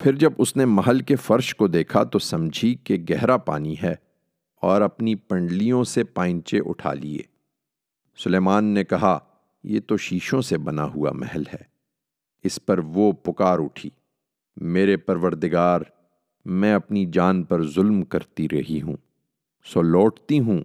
پھر 0.00 0.14
جب 0.14 0.32
اس 0.38 0.56
نے 0.56 0.64
محل 0.64 1.00
کے 1.00 1.16
فرش 1.16 1.54
کو 1.54 1.68
دیکھا 1.68 2.04
تو 2.04 2.18
سمجھی 2.18 2.74
کہ 2.74 3.04
گہرا 3.10 3.36
پانی 3.36 3.74
ہے۔ 3.82 4.03
اور 4.64 4.80
اپنی 4.80 5.14
پنڈلیوں 5.14 5.84
سے 5.84 6.04
پائنچے 6.04 6.58
اٹھا 6.66 6.92
لیے۔ 6.92 7.18
سلیمان 8.18 8.64
نے 8.64 8.84
کہا، 8.84 9.18
یہ 9.64 9.80
تو 9.86 9.96
شیشوں 9.96 10.42
سے 10.42 10.58
بنا 10.58 10.84
ہوا 10.84 11.12
محل 11.12 11.42
ہے۔ 11.52 11.62
اس 12.44 12.66
پر 12.66 12.78
وہ 12.78 13.12
پکار 13.12 13.58
اٹھی۔ 13.58 13.90
میرے 14.56 14.96
پروردگار، 14.96 15.80
میں 16.44 16.74
اپنی 16.74 17.06
جان 17.12 17.42
پر 17.42 17.66
ظلم 17.66 18.02
کرتی 18.02 18.48
رہی 18.52 18.82
ہوں۔ 18.82 18.96
سو 19.64 19.82
لوٹتی 19.82 20.38
ہوں 20.38 20.58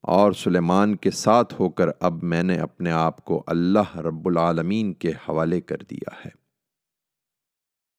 اور 0.00 0.32
سلیمان 0.32 0.96
کے 0.96 1.10
ساتھ 1.10 1.54
ہو 1.60 1.68
کر 1.68 1.86
اب 2.00 2.22
میں 2.22 2.42
نے 2.42 2.56
اپنے 2.56 2.90
آپ 2.90 3.24
کو 3.24 3.44
اللہ 3.46 3.96
رب 3.96 4.28
العالمین 4.28 4.92
کے 4.92 5.10
حوالے 5.10 5.60
کر 5.60 5.76
دیا 5.90 6.10
ہے۔ 6.24 6.30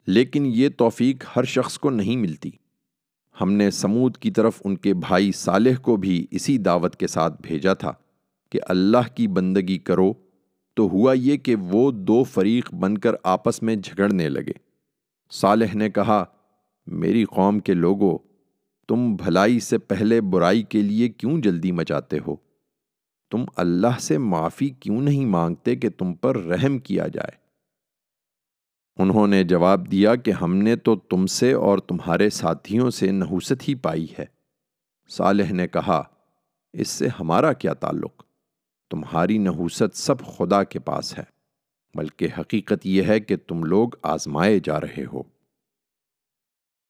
لیکن 0.08 0.44
یہ 0.46 0.70
توفیق 0.78 1.26
ہر 1.36 1.44
شخص 1.44 1.80
کو 1.80 1.90
نہیں 1.90 2.18
ملتی۔ 2.18 2.52
ہم 3.42 3.52
نے 3.52 3.72
سمود 3.72 4.18
کی 4.18 4.32
طرف 4.32 4.62
ان 4.66 4.78
کے 4.78 4.94
بھائی 4.94 5.32
صالح 5.32 5.76
کو 5.82 5.96
بھی 5.96 6.28
اسی 6.32 6.58
دعوت 6.58 6.96
کے 6.96 7.08
ساتھ 7.08 7.42
بھیجا 7.42 7.74
تھا 7.74 7.94
کہ 8.52 8.60
اللہ 8.70 9.16
کی 9.16 9.28
بندگی 9.28 9.78
کرو، 9.78 10.14
تو 10.74 10.88
ہوا 10.88 11.14
یہ 11.14 11.38
کہ 11.38 11.56
وہ 11.56 11.92
دو 11.92 12.24
فریق 12.24 12.74
بن 12.74 12.98
کر 12.98 13.12
آپس 13.24 13.64
میں 13.64 13.76
جھگڑنے 13.76 14.30
لگے۔ 14.30 14.52
صالح 15.32 15.66
نے 15.74 15.90
کہا، 15.90 16.24
میری 16.88 17.24
قوم 17.24 17.60
کے 17.60 17.74
لوگوں، 17.74 18.18
تم 18.88 19.16
بھلائی 19.16 19.60
سے 19.60 19.78
پہلے 19.78 20.22
برائی 20.22 20.64
کے 20.64 20.82
لیے 20.82 21.10
کیوں 21.10 21.42
جلدی 21.42 21.72
مچاتے 21.72 22.18
ہو؟ 22.28 22.36
تم 23.32 23.46
اللہ 23.56 24.00
سے 24.00 24.18
معافی 24.18 24.70
کیوں 24.70 25.02
نہیں 25.02 25.26
مانگتے 25.26 25.76
کہ 25.76 25.90
تم 25.90 26.14
پر 26.14 26.38
رحم 26.38 26.80
کیا 26.80 27.08
جائے؟ 27.08 27.47
انہوں 28.98 29.28
نے 29.28 29.44
جواب 29.44 29.92
دیا 29.92 30.16
کہ 30.16 30.32
ہم 30.32 30.56
نے 30.56 30.76
تو 30.76 30.96
تم 30.96 31.26
سے 31.26 31.54
اور 31.54 31.80
تمہارے 31.80 32.30
ساتھیوں 32.30 32.90
سے 32.90 33.12
نحوست 33.12 33.54
ہی 33.68 33.76
پائی 33.76 34.08
ہے۔ 34.20 34.26
صالح 35.10 35.52
نے 35.52 35.68
کہا، 35.68 36.04
اس 36.74 36.88
سے 36.88 37.08
ہمارا 37.20 37.54
کیا 37.54 37.74
تعلق؟ 37.74 38.24
تمہاری 38.90 39.38
نحوست 39.38 39.98
سب 39.98 40.20
خدا 40.20 40.64
کے 40.64 40.80
پاس 40.80 41.18
ہے، 41.18 41.24
بلکہ 41.96 42.28
حقیقت 42.40 42.86
یہ 42.86 43.04
ہے 43.04 43.20
کہ 43.20 43.36
تم 43.48 43.64
لوگ 43.64 43.90
آزمائے 44.04 44.60
جا 44.64 44.82
رہے 44.82 45.06
ہو۔ 45.14 45.24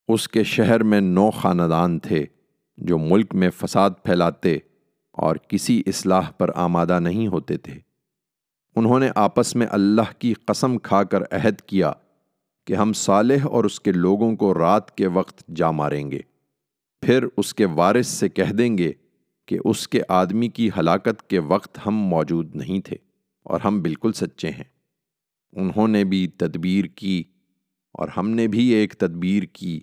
اس 0.07 0.27
کے 0.27 0.43
شہر 0.43 0.83
میں 0.83 1.01
نو 1.01 1.31
خاندان 1.31 1.99
تھے 1.99 2.25
جو 2.77 2.97
ملک 2.97 3.35
میں 3.35 3.49
فساد 3.49 3.89
پھیلاتے 4.03 4.57
اور 5.11 5.35
کسی 5.35 5.83
اصلاح 5.85 6.31
پر 6.31 6.51
آمادہ 6.55 6.99
نہیں 6.99 7.27
ہوتے 7.27 7.57
تھے۔ 7.57 7.86
انہوں 8.77 8.99
نے 8.99 9.09
آپس 9.15 9.55
میں 9.55 9.67
اللہ 9.69 10.19
کی 10.19 10.33
قسم 10.33 10.77
کھا 10.77 11.03
کر 11.03 11.21
عہد 11.31 11.61
کیا 11.61 11.91
کہ 12.65 12.73
ہم 12.73 12.93
صالح 12.93 13.37
اور 13.43 13.63
اس 13.63 13.79
کے 13.79 13.91
لوگوں 13.91 14.35
کو 14.35 14.53
رات 14.53 14.97
کے 14.97 15.07
وقت 15.07 15.47
جا 15.55 15.71
ماریں 15.71 16.11
گے۔ 16.11 16.19
پھر 17.01 17.27
اس 17.37 17.53
کے 17.53 17.65
وارث 17.65 18.07
سے 18.07 18.29
کہہ 18.29 18.53
دیں 18.53 18.77
گے 18.77 18.91
کہ 19.45 19.57
اس 19.65 19.87
کے 19.87 20.01
آدمی 20.07 20.47
کی 20.47 20.69
ہلاکت 20.79 21.29
کے 21.29 21.39
وقت 21.39 21.79
ہم 21.85 21.95
موجود 21.95 22.55
نہیں 22.55 22.79
تھے 22.79 22.97
اور 23.43 23.59
ہم 23.65 23.81
بالکل 23.81 24.13
سچے 24.13 24.49
ہیں۔ 24.49 24.63
انہوں 25.53 25.87
نے 25.87 26.03
بھی 26.03 26.27
تدبیر 26.27 26.85
کی 26.85 27.23
اور 27.93 28.07
ہم 28.17 28.29
نے 28.29 28.47
بھی 28.47 28.67
ایک 28.67 28.93
تدبیر 28.93 29.43
کی 29.43 29.81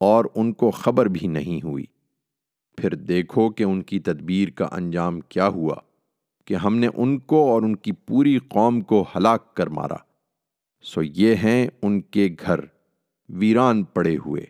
اور 0.00 0.24
ان 0.34 0.52
کو 0.52 0.70
خبر 0.70 1.06
بھی 1.06 1.26
نہیں 1.26 1.66
ہوئی۔ 1.66 1.84
پھر 2.76 2.94
دیکھو 2.94 3.50
کہ 3.50 3.62
ان 3.62 3.82
کی 3.82 4.00
تدبیر 4.00 4.50
کا 4.50 4.68
انجام 4.72 5.20
کیا 5.20 5.48
ہوا۔ 5.48 5.74
کہ 6.44 6.54
ہم 6.54 6.76
نے 6.76 6.88
ان 6.94 7.18
کو 7.18 7.52
اور 7.52 7.62
ان 7.62 7.76
کی 7.76 7.92
پوری 7.92 8.38
قوم 8.38 8.80
کو 8.80 9.04
ہلاک 9.16 9.54
کر 9.54 9.66
مارا۔ 9.66 9.96
سو 10.82 11.02
یہ 11.02 11.34
ہیں 11.34 11.66
ان 11.82 12.00
کے 12.00 12.28
گھر، 12.46 12.60
ویران 13.28 13.82
پڑے 13.84 14.16
ہوئے، 14.16 14.44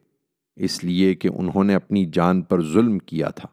اس 0.57 0.85
لیے 0.85 1.15
کہ 1.15 1.29
انہوں 1.35 1.65
نے 1.65 1.75
اپنی 1.75 2.05
جان 2.05 2.43
پر 2.43 2.63
ظلم 2.63 2.99
کیا 2.99 3.29
تھا۔ 3.29 3.49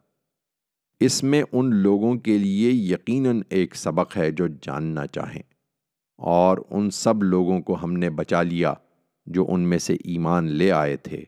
اس 0.99 1.23
میں 1.23 1.43
ان 1.51 1.75
لوگوں 1.75 2.15
کے 2.15 2.37
لیے 2.37 2.71
یقیناً 2.71 3.41
ایک 3.49 3.75
سبق 3.75 4.17
ہے 4.17 4.31
جو 4.31 4.47
جاننا 4.47 5.07
چاہیں۔ 5.07 5.43
اور 6.17 6.57
ان 6.69 6.89
سب 6.89 7.23
لوگوں 7.23 7.59
کو 7.59 7.77
ہم 7.83 7.93
نے 7.93 8.09
بچا 8.09 8.41
لیا 8.41 8.73
جو 9.25 9.45
ان 9.49 9.61
میں 9.61 9.77
سے 9.77 9.93
ایمان 9.93 10.45
لے 10.45 10.71
آئے 10.71 10.97
تھے 10.97 11.23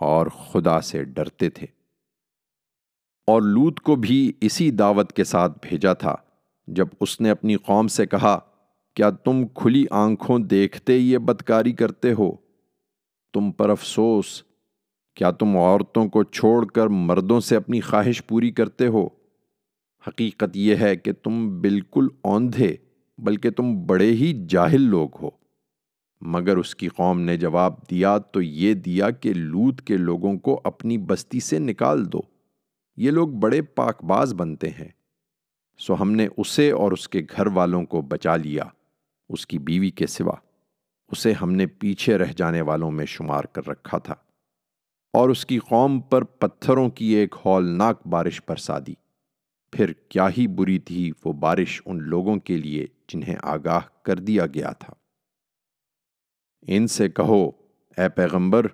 اور 0.00 0.26
خدا 0.26 0.80
سے 0.80 1.04
ڈرتے 1.04 1.50
تھے۔ 1.50 1.66
اور 3.26 3.42
لوت 3.42 3.80
کو 3.80 3.96
بھی 3.96 4.32
اسی 4.40 4.70
دعوت 4.70 5.12
کے 5.12 5.24
ساتھ 5.24 5.58
بھیجا 5.62 5.92
تھا 5.92 6.16
جب 6.66 6.88
اس 7.00 7.20
نے 7.20 7.30
اپنی 7.30 7.56
قوم 7.56 7.88
سے 7.88 8.06
کہا، 8.06 8.38
کیا 8.94 9.10
تم 9.10 9.46
کھلی 9.54 9.84
آنکھوں 9.90 10.38
دیکھتے 10.38 10.96
یہ 10.96 11.18
بدکاری 11.18 11.72
کرتے 11.72 12.12
ہو؟ 12.12 12.32
تم 13.32 13.52
پر 13.52 13.70
افسوس، 13.70 14.42
کیا 15.14 15.30
تم 15.30 15.56
عورتوں 15.56 16.08
کو 16.08 16.22
چھوڑ 16.22 16.66
کر 16.66 16.86
مردوں 16.86 17.40
سے 17.40 17.56
اپنی 17.56 17.80
خواہش 17.80 18.26
پوری 18.26 18.50
کرتے 18.50 18.86
ہو؟ 18.86 19.08
حقیقت 20.08 20.56
یہ 20.56 20.76
ہے 20.76 20.96
کہ 20.96 21.12
تم 21.12 21.60
بالکل 21.60 22.08
اوندھے، 22.22 22.76
بلکہ 23.18 23.50
تم 23.50 23.86
بڑے 23.86 24.10
ہی 24.12 24.46
جاہل 24.48 24.80
لوگ 24.80 25.08
ہو۔ 25.22 25.30
مگر 26.20 26.56
اس 26.56 26.74
کی 26.74 26.88
قوم 26.88 27.20
نے 27.20 27.36
جواب 27.36 27.74
دیا، 27.90 28.18
تو 28.18 28.42
یہ 28.42 28.74
دیا 28.74 29.10
کہ 29.10 29.32
لوت 29.32 29.82
کے 29.82 29.96
لوگوں 29.96 30.38
کو 30.38 30.60
اپنی 30.64 30.98
بستی 30.98 31.40
سے 31.40 31.58
نکال 31.58 32.12
دو۔ 32.12 32.20
یہ 32.96 33.10
لوگ 33.10 33.28
بڑے 33.28 33.62
پاک 33.62 34.04
باز 34.04 34.34
بنتے 34.34 34.68
ہیں۔ 34.68 34.88
سو 35.78 36.02
ہم 36.02 36.10
نے 36.10 36.28
اسے 36.36 36.70
اور 36.70 36.92
اس 36.92 37.08
کے 37.08 37.22
گھر 37.36 37.46
والوں 37.46 37.84
کو 37.84 38.02
بچا 38.02 38.36
لیا، 38.36 38.64
اس 39.28 39.46
کی 39.46 39.58
بیوی 39.58 39.90
کے 39.90 40.06
سوا۔ 40.06 40.34
اسے 41.08 41.32
ہم 41.32 41.52
نے 41.52 41.66
پیچھے 41.66 42.18
رہ 42.18 42.32
جانے 42.36 42.60
والوں 42.60 42.90
میں 42.90 43.06
شمار 43.06 43.44
کر 43.44 43.68
رکھا 43.68 43.98
تھا۔ 43.98 44.14
اور 45.12 45.28
اس 45.28 45.46
کی 45.46 45.58
قوم 45.58 46.00
پر 46.00 46.24
پتھروں 46.24 46.90
کی 46.90 47.06
ایک 47.06 47.34
ہولناک 47.44 48.06
بارش 48.06 48.42
برسا 48.48 48.78
دی۔ 48.78 48.94
پھر 49.72 49.92
کیا 49.92 50.28
ہی 50.28 50.46
بری 50.46 50.78
تھی 50.78 51.12
وہ 51.24 51.32
بارش 51.32 51.82
ان 51.84 52.02
لوگوں 52.02 52.36
کے 52.36 52.56
لیے 52.56 52.86
جنہیں 53.08 53.36
آگاہ 53.42 53.80
کر 54.02 54.16
دیا 54.16 54.46
گیا 54.46 54.70
تھا۔ 54.70 54.94
ان 56.66 56.86
سے 56.86 57.08
کہو، 57.08 57.48
اے 57.96 58.08
پیغمبر، 58.08 58.66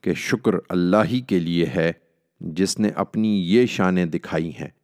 کہ 0.00 0.14
شکر 0.14 0.52
اللہ 0.68 0.96
ہی 1.04 1.20
کے 1.20 1.38
لیے 1.38 1.66
ہے، 1.66 1.92
جس 2.40 2.80
نے 2.80 2.88
اپنی 2.88 3.54
یہ 3.54 3.66
شانیں 3.66 4.06
دکھائی 4.06 4.50
ہیں۔ 4.60 4.77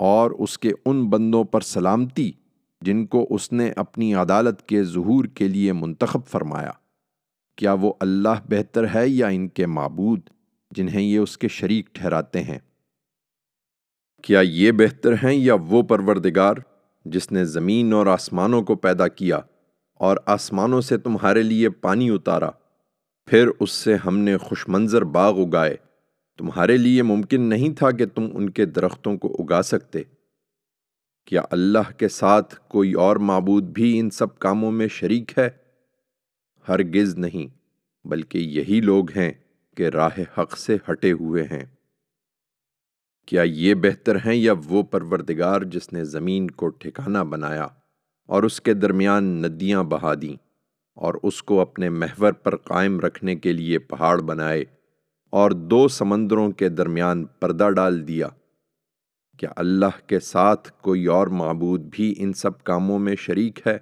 اور 0.00 0.30
اس 0.30 0.58
کے 0.58 0.70
ان 0.84 1.10
بندوں 1.10 1.44
پر 1.44 1.60
سلامتی 1.60 2.32
جن 2.80 3.06
کو 3.06 3.26
اس 3.30 3.52
نے 3.52 3.72
اپنی 3.76 4.14
عدالت 4.14 4.62
کے 4.62 4.84
ظہور 4.84 5.24
کے 5.24 5.48
لیے 5.48 5.72
منتخب 5.72 6.26
فرمایا۔ 6.26 6.70
کیا 7.56 7.72
وہ 7.72 7.92
اللہ 8.00 8.42
بہتر 8.48 8.86
ہے 8.94 9.08
یا 9.08 9.26
ان 9.26 9.48
کے 9.48 9.66
معبود 9.66 10.20
جنہیں 10.70 11.02
یہ 11.02 11.18
اس 11.18 11.38
کے 11.38 11.48
شریک 11.48 11.94
ٹھہراتے 11.94 12.42
ہیں؟ 12.42 12.58
کیا 14.22 14.40
یہ 14.40 14.72
بہتر 14.72 15.12
ہیں 15.12 15.32
یا 15.32 15.54
وہ 15.54 15.82
پروردگار 15.82 16.54
جس 17.04 17.32
نے 17.32 17.44
زمین 17.44 17.92
اور 17.92 18.06
آسمانوں 18.06 18.62
کو 18.62 18.76
پیدا 18.76 19.08
کیا 19.08 19.40
اور 19.94 20.16
آسمانوں 20.26 20.80
سے 20.80 20.98
تمہارے 20.98 21.42
لیے 21.42 21.70
پانی 21.70 22.10
اتارا، 22.10 22.50
پھر 23.26 23.48
اس 23.60 23.70
سے 23.70 23.96
ہم 24.06 24.18
نے 24.18 24.36
خوش 24.36 24.68
منظر 24.68 25.02
باغ 25.02 25.40
اگائے۔ 25.40 25.76
تمہارے 26.40 26.76
لیے 26.76 27.02
ممکن 27.02 27.40
نہیں 27.40 27.74
تھا 27.74 27.90
کہ 27.90 28.06
تم 28.06 28.28
ان 28.34 28.50
کے 28.50 28.64
درختوں 28.64 29.18
کو 29.18 29.36
اگا 29.38 29.62
سکتے۔ 29.62 30.02
کیا 31.26 31.42
اللہ 31.50 31.98
کے 31.98 32.08
ساتھ 32.08 32.60
کوئی 32.68 32.92
اور 32.92 33.16
معبود 33.16 33.64
بھی 33.64 34.00
ان 34.00 34.10
سب 34.10 34.38
کاموں 34.38 34.72
میں 34.72 34.88
شریک 34.88 35.38
ہے؟ 35.38 35.48
ہرگز 36.68 37.18
نہیں، 37.18 37.46
بلکہ 38.06 38.38
یہی 38.38 38.80
لوگ 38.80 39.10
ہیں 39.10 39.32
کہ 39.76 39.88
راہ 39.88 40.18
حق 40.38 40.58
سے 40.58 40.76
ہٹے 40.90 41.12
ہوئے 41.12 41.42
ہیں۔ 41.42 41.64
کیا 43.26 43.42
یہ 43.42 43.74
بہتر 43.74 44.16
ہیں 44.16 44.34
یا 44.34 44.54
وہ 44.68 44.82
پروردگار 44.82 45.60
جس 45.60 45.92
نے 45.92 46.04
زمین 46.04 46.50
کو 46.50 46.68
ٹھکانہ 46.68 47.18
بنایا 47.18 47.66
اور 48.26 48.42
اس 48.42 48.60
کے 48.60 48.74
درمیان 48.74 49.24
ندیاں 49.24 49.82
بہا 49.82 50.14
دیں 50.14 50.36
اور 50.94 51.14
اس 51.22 51.42
کو 51.42 51.60
اپنے 51.60 51.88
محور 51.88 52.32
پر 52.32 52.56
قائم 52.56 53.00
رکھنے 53.00 53.36
کے 53.36 53.52
لیے 53.52 53.78
پہاڑ 53.78 54.20
بنائے؟ 54.20 54.64
اور 55.30 55.50
دو 55.50 55.88
سمندروں 55.88 56.50
کے 56.50 56.68
درمیان 56.68 57.24
پردہ 57.24 57.70
ڈال 57.70 58.08
دیا۔ 58.08 58.28
کیا 59.38 59.52
اللہ 59.56 60.06
کے 60.06 60.20
ساتھ 60.20 60.72
کوئی 60.80 61.06
اور 61.06 61.26
معبود 61.26 61.80
بھی 61.90 62.14
ان 62.18 62.32
سب 62.32 62.64
کاموں 62.64 62.98
میں 62.98 63.14
شریک 63.16 63.66
ہے؟ 63.66 63.78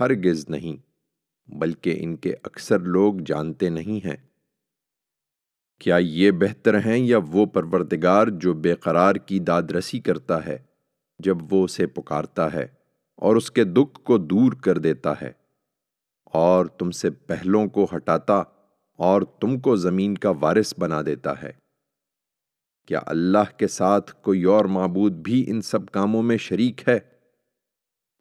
ہرگز 0.00 0.48
نہیں، 0.48 0.76
بلکہ 1.50 1.96
ان 2.00 2.16
کے 2.16 2.34
اکثر 2.42 2.78
لوگ 2.78 3.14
جانتے 3.26 3.68
نہیں 3.68 4.06
ہیں۔ 4.06 4.16
کیا 5.80 5.96
یہ 5.96 6.30
بہتر 6.30 6.78
ہیں 6.78 6.98
یا 6.98 7.18
وہ 7.28 7.46
پروردگار 7.46 8.26
جو 8.26 8.54
بے 8.54 8.74
قرار 8.74 9.14
کی 9.14 9.38
داد 9.38 9.62
رسی 9.62 10.00
کرتا 10.00 10.46
ہے 10.46 10.58
جب 11.18 11.36
وہ 11.50 11.64
اسے 11.64 11.86
پکارتا 11.86 12.52
ہے 12.52 12.66
اور 13.16 13.36
اس 13.36 13.50
کے 13.50 13.64
دکھ 13.64 14.00
کو 14.00 14.18
دور 14.18 14.52
کر 14.52 14.78
دیتا 14.78 15.12
ہے 15.22 15.32
اور 16.24 16.66
تم 16.66 16.90
سے 16.90 17.10
پہلوں 17.10 17.66
کو 17.66 17.86
ہٹاتا 17.96 18.42
اور 19.02 19.22
تم 19.22 19.60
کو 19.60 19.76
زمین 19.76 20.18
کا 20.18 20.30
وارث 20.30 20.74
بنا 20.78 21.02
دیتا 21.06 21.42
ہے۔ 21.42 21.52
کیا 22.86 23.00
اللہ 23.06 23.58
کے 23.58 23.68
ساتھ 23.68 24.14
کوئی 24.22 24.44
اور 24.44 24.64
معبود 24.64 25.12
بھی 25.12 25.44
ان 25.48 25.62
سب 25.62 25.86
کاموں 25.86 26.22
میں 26.22 26.36
شریک 26.36 26.88
ہے؟ 26.88 26.98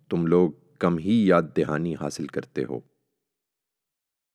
تم 0.10 0.26
لوگ 0.28 0.52
کم 0.80 0.98
ہی 0.98 1.28
یاد 1.28 1.42
دہانی 1.58 1.96
حاصل 2.02 2.28
کرتے 2.28 2.64
ہو۔ 2.70 2.80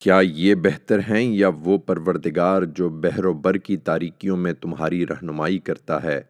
کیا 0.01 0.21
یہ 0.23 0.55
بہتر 0.55 0.99
ہیں 0.99 1.23
یا 1.23 1.49
وہ 1.49 1.79
پروردگار 1.79 2.63
جو 2.63 2.89
بحر 2.89 3.25
و 3.25 3.33
بر 3.33 3.55
کی 3.55 3.77
تاریکیوں 3.77 4.37
میں 4.37 4.53
تمہاری 4.53 5.07
رہنمائی 5.07 5.59
کرتا 5.59 6.03
ہے 6.03 6.23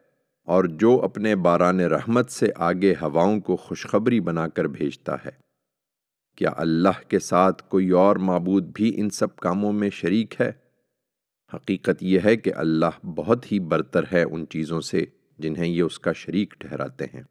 اور 0.44 0.64
جو 0.64 1.00
اپنے 1.02 1.36
باران 1.36 1.80
رحمت 1.80 2.30
سے 2.30 2.46
آگے 2.56 2.94
ہواؤں 3.02 3.40
کو 3.40 3.56
خوشخبری 3.56 4.20
بنا 4.20 4.48
کر 4.48 4.64
بھیجتا 4.64 5.14
ہے؟ 5.24 5.45
کیا 6.36 6.50
اللہ 6.56 7.08
کے 7.08 7.18
ساتھ 7.18 7.62
کوئی 7.68 7.90
اور 7.90 8.16
معبود 8.16 8.64
بھی 8.74 8.92
ان 8.96 9.10
سب 9.10 9.36
کاموں 9.36 9.72
میں 9.72 9.90
شریک 9.90 10.40
ہے؟ 10.40 10.52
حقیقت 11.54 12.02
یہ 12.02 12.18
ہے 12.24 12.36
کہ 12.36 12.54
اللہ 12.54 13.06
بہت 13.06 13.52
ہی 13.52 13.58
برتر 13.58 14.04
ہے 14.12 14.22
ان 14.22 14.44
چیزوں 14.50 14.80
سے 14.80 15.04
جنہیں 15.38 15.66
یہ 15.66 15.82
اس 15.82 15.98
کا 15.98 16.12
شریک 16.12 16.54
ٹھہراتے 16.58 17.04
ہیں۔ 17.04 17.22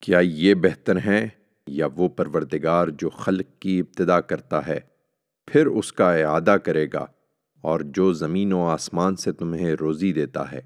کیا 0.00 0.18
یہ 0.18 0.54
بہتر 0.54 0.96
ہیں؟ 0.96 1.26
یا 1.66 1.88
وہ 1.96 2.08
پروردگار 2.08 2.88
جو 2.88 3.10
خلق 3.10 3.60
کی 3.60 3.80
ابتدا 3.80 4.20
کرتا 4.20 4.66
ہے، 4.66 4.80
پھر 5.46 5.66
اس 5.66 5.92
کا 5.92 6.14
اعادہ 6.14 6.56
کرے 6.64 6.86
گا 6.92 7.06
اور 7.60 7.80
جو 7.80 8.12
زمین 8.12 8.52
و 8.52 8.64
آسمان 8.64 9.16
سے 9.16 9.32
تمہیں 9.32 9.72
روزی 9.72 10.12
دیتا 10.12 10.52
ہے۔ 10.52 10.60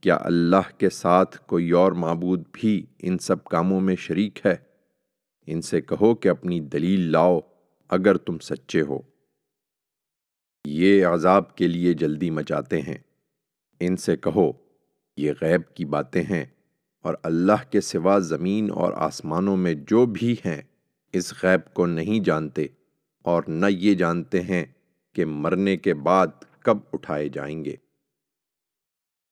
کیا 0.00 0.18
اللہ 0.20 0.78
کے 0.78 0.90
ساتھ 0.90 1.38
کوئی 1.46 1.70
اور 1.70 1.92
معبود 1.92 2.44
بھی 2.52 2.86
ان 2.98 3.18
سب 3.18 3.44
کاموں 3.44 3.80
میں 3.80 3.96
شریک 3.96 4.46
ہے؟ 4.46 4.67
ان 5.50 5.62
سے 5.62 5.80
کہو 5.80 6.14
کہ 6.14 6.28
اپنی 6.28 6.60
دلیل 6.60 7.00
لاؤ 7.00 7.40
اگر 7.88 8.16
تم 8.16 8.38
سچے 8.38 8.80
ہو۔ 8.80 8.98
یہ 10.66 11.06
عذاب 11.06 11.56
کے 11.56 11.66
لیے 11.68 11.94
جلدی 11.94 12.30
مچاتے 12.30 12.80
ہیں۔ 12.80 12.98
ان 13.80 13.96
سے 13.96 14.16
کہو، 14.16 14.52
یہ 15.16 15.32
غیب 15.40 15.74
کی 15.74 15.84
باتیں 15.84 16.22
ہیں 16.22 16.44
اور 17.02 17.14
اللہ 17.22 17.70
کے 17.70 17.80
سوا 17.80 18.18
زمین 18.18 18.70
اور 18.70 18.92
آسمانوں 18.92 19.56
میں 19.56 19.74
جو 19.74 20.06
بھی 20.06 20.32
ہیں، 20.32 20.62
اس 21.12 21.34
غیب 21.42 21.74
کو 21.74 21.86
نہیں 21.86 22.24
جانتے 22.24 22.66
اور 23.22 23.42
نہ 23.48 23.66
یہ 23.70 23.94
جانتے 23.94 24.42
ہیں 24.42 24.64
کہ 25.12 25.24
مرنے 25.24 25.76
کے 25.76 25.94
بعد 25.94 26.26
کب 26.60 26.78
اٹھائے 26.92 27.28
جائیں 27.28 27.64
گے۔ 27.64 27.76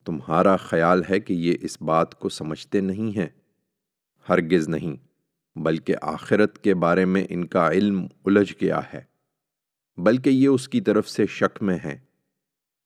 تمہارا 0.04 0.56
خیال 0.56 1.02
ہے 1.10 1.20
کہ 1.20 1.32
یہ 1.32 1.54
اس 1.60 1.82
بات 1.82 2.14
کو 2.14 2.28
سمجھتے 2.28 2.80
نہیں 2.80 3.16
ہیں، 3.18 3.28
ہرگز 4.28 4.68
نہیں۔ 4.68 5.15
بلکہ 5.56 5.94
آخرت 6.02 6.58
کے 6.58 6.74
بارے 6.74 7.04
میں 7.04 7.26
ان 7.30 7.46
کا 7.46 7.70
علم 7.70 8.06
الجھ 8.24 8.54
گیا 8.60 8.80
ہے۔ 8.94 9.00
بلکہ 9.96 10.30
یہ 10.30 10.48
اس 10.48 10.68
کی 10.68 10.80
طرف 10.80 11.08
سے 11.08 11.26
شک 11.26 11.62
میں 11.62 11.76
ہیں، 11.76 11.96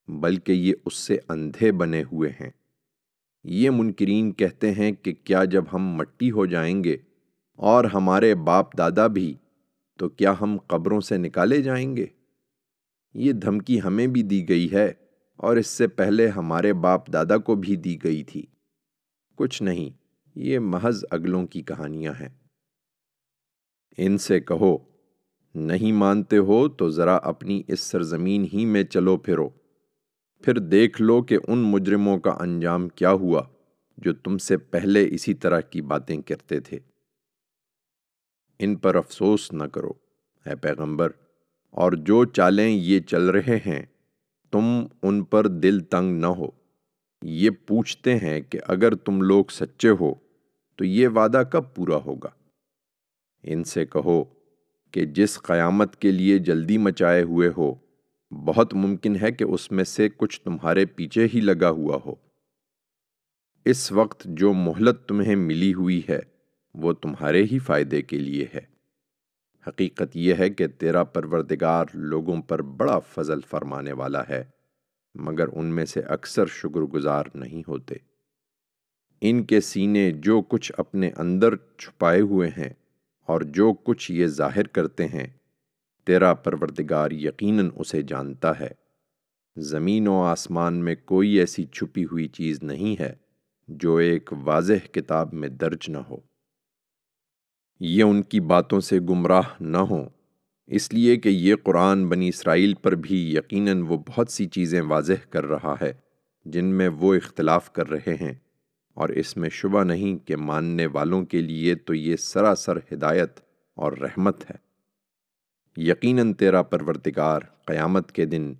بلکہ 0.08 0.52
یہ 0.52 0.74
اس 0.84 0.94
سے 0.94 1.18
اندھے 1.28 1.72
بنے 1.72 2.02
ہوئے 2.02 2.30
ہیں۔ 2.30 2.50
یہ 3.44 3.70
منکرین 3.70 4.32
کہتے 4.32 4.72
ہیں 4.72 4.92
کہ 4.92 5.12
کیا 5.12 5.44
جب 5.44 5.64
ہم 5.72 5.82
مٹی 5.82 6.30
ہو 6.30 6.46
جائیں 6.46 6.84
گے 6.84 6.96
اور 7.56 7.84
ہمارے 7.84 8.34
باپ 8.34 8.78
دادا 8.78 9.06
بھی، 9.06 9.34
تو 9.96 10.08
کیا 10.08 10.34
ہم 10.40 10.58
قبروں 10.66 11.00
سے 11.00 11.16
نکالے 11.16 11.62
جائیں 11.62 11.96
گے؟ 11.96 12.06
یہ 13.14 13.32
دھمکی 13.32 13.80
ہمیں 13.80 14.06
بھی 14.06 14.22
دی 14.22 14.48
گئی 14.48 14.72
ہے 14.72 14.92
اور 15.36 15.56
اس 15.56 15.66
سے 15.66 15.88
پہلے 15.88 16.28
ہمارے 16.28 16.72
باپ 16.72 17.12
دادا 17.12 17.36
کو 17.36 17.54
بھی 17.54 17.76
دی 17.76 18.04
گئی 18.04 18.24
تھی۔ 18.24 18.46
کچھ 19.36 19.62
نہیں، 19.62 19.90
یہ 20.34 20.58
محض 20.58 21.04
اگلوں 21.10 21.46
کی 21.46 21.62
کہانیاں 21.62 22.12
ہیں۔ 22.20 22.28
ان 23.98 24.18
سے 24.18 24.40
کہو، 24.40 24.78
نہیں 25.54 25.92
مانتے 25.92 26.38
ہو 26.38 26.68
تو 26.68 26.90
ذرا 26.90 27.16
اپنی 27.16 27.62
اس 27.68 27.80
سرزمین 27.80 28.46
ہی 28.52 28.64
میں 28.64 28.84
چلو 28.84 29.16
پھرو۔ 29.16 29.48
پھر 30.42 30.58
دیکھ 30.58 31.02
لو 31.02 31.22
کہ 31.22 31.38
ان 31.48 31.58
مجرموں 31.58 32.18
کا 32.18 32.30
انجام 32.30 32.88
کیا 32.88 33.12
ہوا 33.12 33.42
جو 33.98 34.12
تم 34.12 34.38
سے 34.38 34.56
پہلے 34.56 35.08
اسی 35.10 35.34
طرح 35.34 35.60
کی 35.60 35.80
باتیں 35.80 36.22
کرتے 36.22 36.60
تھے۔ 36.60 36.78
ان 38.58 38.76
پر 38.76 38.94
افسوس 38.94 39.52
نہ 39.52 39.64
کرو، 39.64 39.90
اے 40.46 40.56
پیغمبر، 40.56 41.10
اور 41.70 41.92
جو 41.92 42.24
چالیں 42.24 42.68
یہ 42.68 43.00
چل 43.00 43.26
رہے 43.26 43.58
ہیں، 43.66 43.82
تم 44.50 44.86
ان 45.02 45.24
پر 45.24 45.46
دل 45.46 45.80
تنگ 45.80 46.20
نہ 46.20 46.26
ہو۔ 46.26 46.48
یہ 47.22 47.50
پوچھتے 47.50 48.16
ہیں 48.16 48.40
کہ 48.40 48.58
اگر 48.66 48.94
تم 48.94 49.22
لوگ 49.22 49.44
سچے 49.50 49.88
ہو 49.88 50.14
تو 50.76 50.84
یہ 50.84 51.08
وعدہ 51.08 51.42
کب 51.52 51.74
پورا 51.74 51.96
ہوگا؟ 51.96 52.28
ان 53.42 53.64
سے 53.64 53.86
کہو 53.86 54.24
کہ 54.90 55.04
جس 55.04 55.42
قیامت 55.42 55.96
کے 55.96 56.10
لیے 56.10 56.38
جلدی 56.38 56.78
مچائے 56.78 57.22
ہوئے 57.22 57.50
ہو، 57.56 57.74
بہت 58.30 58.74
ممکن 58.74 59.16
ہے 59.22 59.32
کہ 59.32 59.44
اس 59.44 59.72
میں 59.72 59.84
سے 59.84 60.08
کچھ 60.16 60.40
تمہارے 60.40 60.86
پیچھے 60.86 61.26
ہی 61.34 61.40
لگا 61.40 61.70
ہوا 61.70 61.98
ہو۔ 62.06 62.14
اس 63.64 63.92
وقت 63.92 64.22
جو 64.24 64.52
مہلت 64.52 65.08
تمہیں 65.08 65.36
ملی 65.36 65.74
ہوئی 65.74 66.02
ہے، 66.08 66.20
وہ 66.74 66.92
تمہارے 66.92 67.42
ہی 67.42 67.58
فائدے 67.58 68.02
کے 68.02 68.18
لیے 68.18 68.46
ہے۔ 68.54 68.60
حقیقت 69.66 70.16
یہ 70.16 70.34
ہے 70.38 70.50
کہ 70.50 70.66
تیرا 70.66 71.04
پروردگار 71.04 71.84
لوگوں 71.94 72.42
پر 72.42 72.62
بڑا 72.62 72.98
فضل 72.98 73.40
فرمانے 73.40 73.92
والا 73.92 74.22
ہے، 74.28 74.44
مگر 75.14 75.46
ان 75.52 75.66
میں 75.66 75.84
سے 75.84 76.00
اکثر 76.00 76.46
شکر 76.46 76.80
گزار 76.80 77.24
نہیں 77.34 77.62
ہوتے۔ 77.68 77.94
ان 79.20 79.44
کے 79.44 79.60
سینے 79.60 80.10
جو 80.10 80.40
کچھ 80.40 80.72
اپنے 80.78 81.10
اندر 81.16 81.56
چھپائے 81.56 82.20
ہوئے 82.20 82.48
ہیں 82.48 82.72
اور 83.30 83.40
جو 83.40 83.72
کچھ 83.72 84.12
یہ 84.12 84.26
ظاہر 84.26 84.66
کرتے 84.66 85.06
ہیں، 85.06 85.26
تیرا 86.04 86.34
پروردگار 86.34 87.10
یقیناً 87.10 87.70
اسے 87.76 88.02
جانتا 88.02 88.60
ہے۔ 88.60 88.68
زمین 89.56 90.08
و 90.08 90.22
آسمان 90.22 90.74
میں 90.74 90.94
کوئی 91.04 91.30
ایسی 91.30 91.64
چھپی 91.64 92.04
ہوئی 92.04 92.28
چیز 92.28 92.62
نہیں 92.62 93.00
ہے 93.00 93.12
جو 93.68 93.96
ایک 93.96 94.30
واضح 94.44 94.86
کتاب 94.92 95.34
میں 95.34 95.48
درج 95.48 95.90
نہ 95.90 95.98
ہو۔ 95.98 96.16
یہ 97.80 98.02
ان 98.02 98.22
کی 98.22 98.40
باتوں 98.40 98.80
سے 98.80 98.98
گمراہ 99.00 99.48
نہ 99.60 99.76
ہوں۔ 99.76 100.08
اس 100.66 100.92
لیے 100.92 101.16
کہ 101.16 101.28
یہ 101.28 101.54
قرآن 101.62 102.08
بنی 102.08 102.28
اسرائیل 102.28 102.74
پر 102.74 102.94
بھی 102.94 103.34
یقیناً 103.34 103.80
وہ 103.80 103.96
بہت 104.08 104.28
سی 104.28 104.46
چیزیں 104.46 104.80
واضح 104.80 105.26
کر 105.30 105.46
رہا 105.46 105.74
ہے 105.80 105.92
جن 106.44 106.64
میں 106.64 106.88
وہ 106.88 107.14
اختلاف 107.14 107.72
کر 107.72 107.90
رہے 107.90 108.14
ہیں۔ 108.14 108.34
اور 108.94 109.08
اس 109.08 109.36
میں 109.36 109.48
شبہ 109.48 109.84
نہیں 109.84 110.26
کہ 110.26 110.36
ماننے 110.36 110.86
والوں 110.86 111.24
کے 111.24 111.40
لیے 111.40 111.74
تو 111.74 111.94
یہ 111.94 112.16
سراسر 112.16 112.76
ہدایت 112.76 113.40
اور 113.74 113.92
رحمت 113.92 114.50
ہے۔ 114.50 114.70
یقیناً 115.76 116.32
تیرا 116.32 116.62
پروردگار 116.62 117.40
قیامت 117.64 118.12
کے 118.12 118.26
دن 118.26 118.54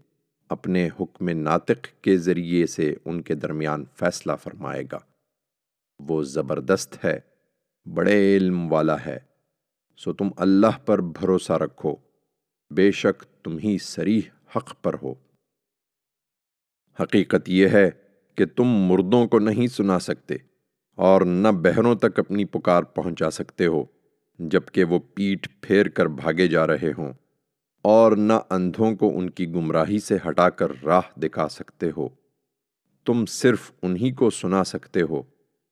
اپنے 0.48 0.88
حکم 1.00 1.28
ناطق 1.28 2.02
کے 2.02 2.18
ذریعے 2.18 2.66
سے 2.66 2.94
ان 3.04 3.22
کے 3.22 3.34
درمیان 3.34 3.84
فیصلہ 3.94 4.32
فرمائے 4.42 4.82
گا۔ 4.92 4.98
وہ 5.98 6.22
زبردست 6.22 7.04
ہے، 7.04 7.20
بڑے 7.94 8.36
علم 8.36 8.72
والا 8.72 9.04
ہے۔ 9.06 9.18
سو 9.96 10.12
تم 10.12 10.28
اللہ 10.36 10.86
پر 10.86 10.98
بھروسہ 10.98 11.52
رکھو، 11.52 11.96
بے 12.70 12.90
شک 12.90 13.44
تم 13.44 13.58
ہی 13.58 13.78
سریح 13.78 14.20
حق 14.56 14.82
پر 14.82 14.94
ہو۔ 15.02 15.14
حقیقت 17.00 17.48
یہ 17.48 17.68
ہے 17.68 17.90
کہ 18.40 18.46
تم 18.46 18.64
مردوں 18.64 19.26
کو 19.26 19.38
نہیں 19.38 19.66
سنا 19.66 19.98
سکتے 19.98 20.34
اور 20.94 21.22
نہ 21.22 21.48
بہروں 21.48 21.94
تک 21.94 22.18
اپنی 22.18 22.44
پکار 22.44 22.82
پہنچا 22.82 23.30
سکتے 23.30 23.66
ہو، 23.66 23.84
جبکہ 24.38 24.84
وہ 24.84 24.98
پیٹھ 25.14 25.48
پھیر 25.60 25.88
کر 25.88 26.06
بھاگے 26.06 26.48
جا 26.48 26.66
رہے 26.66 26.92
ہوں 26.98 27.12
اور 27.82 28.12
نہ 28.12 28.32
اندھوں 28.50 28.96
کو 28.96 29.18
ان 29.18 29.30
کی 29.30 29.48
گمراہی 29.48 29.98
سے 29.98 30.16
ہٹا 30.28 30.50
کر 30.50 30.72
راہ 30.84 31.00
دکھا 31.16 31.48
سکتے 31.48 31.90
ہو۔ 31.96 32.08
تم 33.04 33.26
صرف 33.26 33.72
انہی 33.82 34.12
کو 34.12 34.30
سنا 34.30 34.64
سکتے 34.64 35.02
ہو 35.02 35.22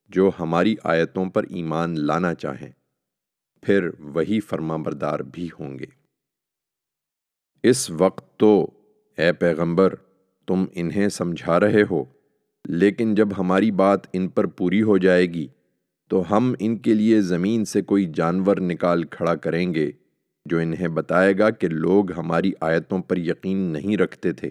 جو 0.08 0.30
ہماری 0.40 0.76
آیتوں 0.84 1.26
پر 1.26 1.42
ایمان 1.42 2.00
لانا 2.00 2.34
چاہیں۔ 2.34 2.72
پھر 3.62 3.88
وہی 3.98 4.40
فرما 4.40 4.76
بردار 4.76 5.20
بھی 5.20 5.48
ہوں 5.60 5.78
گے۔ 5.78 5.86
اس 7.62 7.90
وقت 7.90 8.38
تو، 8.38 8.66
اے 9.16 9.32
پیغمبر، 9.32 9.94
تم 10.46 10.64
انہیں 10.72 11.08
سمجھا 11.08 11.60
رہے 11.60 11.82
ہو 11.90 12.04
لیکن 12.68 13.14
جب 13.14 13.28
ہماری 13.38 13.70
بات 13.70 14.00
ان 14.12 14.28
پر 14.28 14.46
پوری 14.46 14.82
ہو 14.82 14.98
جائے 14.98 15.26
گی، 15.26 15.46
تو 16.08 16.36
ہم 16.36 16.54
ان 16.58 16.76
کے 16.76 16.94
لیے 16.94 17.20
زمین 17.20 17.64
سے 17.64 17.82
کوئی 17.82 18.06
جانور 18.14 18.56
نکال 18.56 19.04
کھڑا 19.04 19.34
کریں 19.34 19.74
گے، 19.74 19.90
جو 20.46 20.58
انہیں 20.58 20.88
بتائے 20.88 21.38
گا 21.38 21.50
کہ 21.50 21.68
لوگ 21.68 22.12
ہماری 22.12 22.52
آیتوں 22.60 22.98
پر 22.98 23.16
یقین 23.16 23.58
نہیں 23.58 23.96
رکھتے 23.96 24.32
تھے۔ 24.32 24.50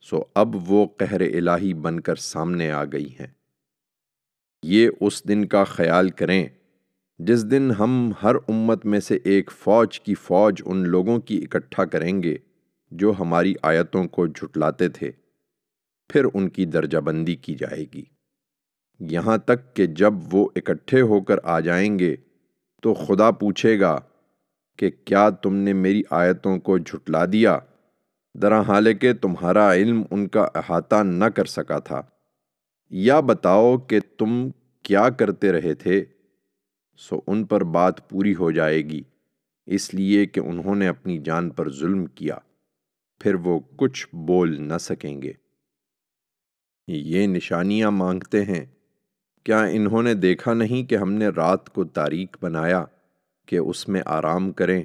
سو 0.00 0.22
اب 0.34 0.56
وہ 0.70 0.86
قہر 0.86 1.20
الہی 1.20 1.74
بن 1.74 2.00
کر 2.00 2.14
سامنے 2.14 2.70
آ 2.70 2.84
گئی 2.84 3.08
ہیں۔ 3.20 3.26
یہ 4.62 4.88
اس 5.00 5.28
دن 5.28 5.44
کا 5.44 5.64
خیال 5.64 6.08
کریں، 6.08 6.48
جس 7.18 7.50
دن 7.50 7.70
ہم 7.78 8.12
ہر 8.22 8.34
امت 8.48 8.86
میں 8.86 9.00
سے 9.00 9.18
ایک 9.24 9.50
فوج 9.50 10.00
کی 10.00 10.14
فوج 10.14 10.62
ان 10.64 10.88
لوگوں 10.88 11.18
کی 11.18 11.44
اکٹھا 11.44 11.84
کریں 11.84 12.22
گے، 12.22 12.36
جو 12.90 13.12
ہماری 13.18 13.54
آیتوں 13.62 14.04
کو 14.04 14.26
جھٹلاتے 14.26 14.88
تھے۔ 14.88 15.10
پھر 16.10 16.26
ان 16.34 16.48
کی 16.48 16.64
درجہ 16.64 16.98
بندی 16.98 17.36
کی 17.36 17.54
جائے 17.54 17.84
گی۔ 17.94 18.04
یہاں 19.00 19.38
تک 19.38 19.76
کہ 19.76 19.86
جب 19.86 20.12
وہ 20.32 20.48
اکٹھے 20.56 21.00
ہو 21.00 21.20
کر 21.20 21.36
آ 21.42 21.60
جائیں 21.60 21.98
گے 21.98 22.16
تو 22.82 22.94
خدا 22.94 23.30
پوچھے 23.30 23.80
گا 23.80 24.00
کہ 24.78 24.90
کیا 25.04 25.30
تم 25.30 25.56
نے 25.56 25.72
میری 25.72 26.02
آیتوں 26.10 26.58
کو 26.58 26.78
جھٹلا 26.78 27.24
دیا؟ 27.32 27.58
درا 28.34 28.60
حال 28.60 28.94
کہ 28.94 29.12
تمہارا 29.12 29.74
علم 29.74 30.02
ان 30.10 30.28
کا 30.28 30.48
احاطہ 30.54 31.02
نہ 31.02 31.24
کر 31.24 31.44
سکا 31.44 31.78
تھا۔ 31.78 32.02
یا 32.90 33.20
بتاؤ 33.20 33.78
کہ 33.78 34.00
تم 34.18 34.48
کیا 34.82 35.08
کرتے 35.08 35.52
رہے 35.52 35.74
تھے؟ 35.74 36.04
سو 36.98 37.20
ان 37.26 37.44
پر 37.44 37.64
بات 37.64 38.10
پوری 38.10 38.34
ہو 38.34 38.50
جائے 38.50 38.82
گی۔ 38.82 39.02
اس 39.66 39.94
لیے 39.94 40.26
کہ 40.26 40.40
انہوں 40.40 40.74
نے 40.74 40.88
اپنی 40.88 41.18
جان 41.18 41.50
پر 41.50 41.72
ظلم 41.72 42.06
کیا۔ 42.06 42.36
پھر 43.20 43.34
وہ 43.34 43.60
کچھ 43.76 44.08
بول 44.12 44.62
نہ 44.62 44.78
سکیں 44.80 45.22
گے۔ 45.22 45.32
یہ 46.96 47.26
نشانیاں 47.26 47.90
مانگتے 47.90 48.44
ہیں۔ 48.44 48.64
کیا 49.44 49.64
انہوں 49.64 50.02
نے 50.02 50.14
دیکھا 50.14 50.54
نہیں 50.54 50.88
کہ 50.88 50.94
ہم 50.94 51.12
نے 51.12 51.28
رات 51.28 51.70
کو 51.70 51.84
تاریخ 51.84 52.36
بنایا 52.42 52.84
کہ 53.46 53.56
اس 53.56 53.88
میں 53.88 54.00
آرام 54.06 54.52
کریں 54.52 54.84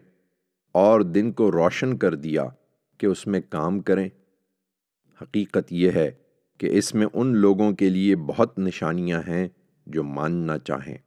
اور 0.71 1.01
دن 1.01 1.31
کو 1.31 1.51
روشن 1.51 1.97
کر 1.97 2.15
دیا 2.15 2.45
کہ 2.97 3.05
اس 3.05 3.27
میں 3.27 3.41
کام 3.49 3.79
کریں؟ 3.79 4.09
حقیقت 5.21 5.73
یہ 5.73 5.91
ہے 5.91 6.11
کہ 6.57 6.77
اس 6.77 6.95
میں 6.95 7.07
ان 7.13 7.37
لوگوں 7.37 7.71
کے 7.71 7.89
لیے 7.89 8.15
بہت 8.15 8.59
نشانیاں 8.59 9.21
ہیں 9.27 9.47
جو 9.87 10.03
ماننا 10.03 10.57
چاہیں۔ 10.57 10.97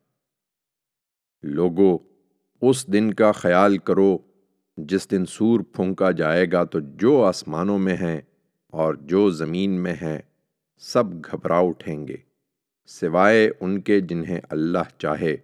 لوگو، 1.42 1.98
اس 2.62 2.92
دن 2.92 3.14
کا 3.14 3.32
خیال 3.32 3.78
کرو، 3.78 4.18
جس 4.76 5.10
دن 5.10 5.26
سور 5.26 5.60
پھونکا 5.60 6.10
جائے 6.10 6.46
گا 6.52 6.64
تو 6.64 6.80
جو 6.80 7.24
آسمانوں 7.24 7.78
میں 7.78 7.96
ہیں 7.96 8.20
اور 8.66 8.94
جو 8.94 9.30
زمین 9.30 9.70
میں 9.70 9.94
ہیں۔ 10.02 10.18
سب 10.80 11.04
گھبرا 11.24 11.58
اٹھیں 11.58 12.08
گے، 12.08 12.16
سوائے 12.86 13.50
ان 13.60 13.80
کے 13.80 14.00
جنہیں 14.00 14.40
اللہ 14.50 14.90
چاہے، 14.98 15.36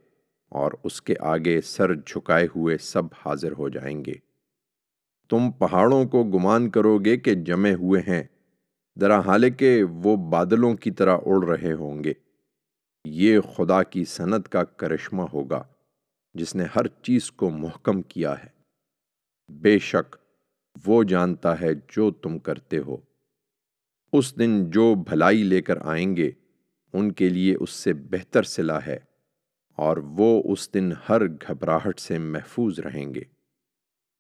اور 0.49 0.73
اس 0.85 1.03
کے 1.03 1.15
آگے 1.21 1.61
سر 1.61 1.95
جھکائے 1.95 2.47
ہوئے 2.47 2.79
سب 2.79 3.03
حاضر 3.25 3.53
ہو 3.53 3.69
جائیں 3.69 4.05
گے۔ 4.05 4.15
تم 5.31 5.51
پہاڑوں 5.51 6.05
کو 6.05 6.25
گمان 6.25 6.71
کرو 6.71 6.99
گے 6.99 7.17
کہ 7.17 7.35
جمے 7.35 7.75
ہوئے 7.75 8.03
ہیں 8.07 8.23
درا 9.01 9.21
حال 9.21 9.51
کہ 9.51 9.85
وہ 9.85 10.17
بادلوں 10.17 10.75
کی 10.75 10.91
طرح 10.91 11.19
اڑ 11.27 11.45
رہے 11.45 11.73
ہوں 11.73 12.05
گے۔ 12.05 12.13
یہ 13.05 13.41
خدا 13.41 13.83
کی 13.83 14.05
صنعت 14.05 14.49
کا 14.49 14.65
کرشمہ 14.65 15.23
ہوگا، 15.33 15.63
جس 16.35 16.55
نے 16.55 16.65
ہر 16.77 16.87
چیز 16.87 17.31
کو 17.31 17.51
محکم 17.51 18.03
کیا 18.03 18.35
ہے۔ 18.45 18.49
بے 19.49 19.79
شک، 19.79 20.17
وہ 20.87 21.03
جانتا 21.03 21.61
ہے 21.61 21.75
جو 21.89 22.11
تم 22.11 22.39
کرتے 22.39 22.79
ہو۔ 22.79 22.97
اس 24.17 24.39
دن 24.39 24.71
جو 24.71 24.95
بھلائی 24.95 25.43
لے 25.43 25.63
کر 25.63 25.79
آئیں 25.83 26.17
گے، 26.17 26.31
ان 26.93 27.13
کے 27.13 27.29
لیے 27.29 27.55
اس 27.61 27.71
سے 27.71 27.93
بہتر 27.93 28.43
صلاح 28.43 28.81
ہے، 28.87 28.99
اور 29.77 29.97
وہ 29.97 30.43
اس 30.45 30.75
دن 30.75 30.91
ہر 31.09 31.27
گھبراہٹ 31.27 31.99
سے 31.99 32.19
محفوظ 32.19 32.79
رہیں 32.79 33.15
گے۔ 33.15 33.23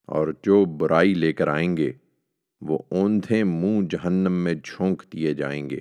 اور 0.06 0.28
جو 0.42 0.64
برائی 0.64 1.14
لے 1.14 1.32
کر 1.32 1.48
آئیں 1.48 1.76
گے، 1.76 1.92
وہ 2.60 2.78
اوندھے 2.90 3.44
منہ 3.44 3.86
جہنم 3.90 4.32
میں 4.32 4.54
جھونک 4.64 5.02
دیے 5.12 5.34
جائیں 5.34 5.70
گے۔ 5.70 5.78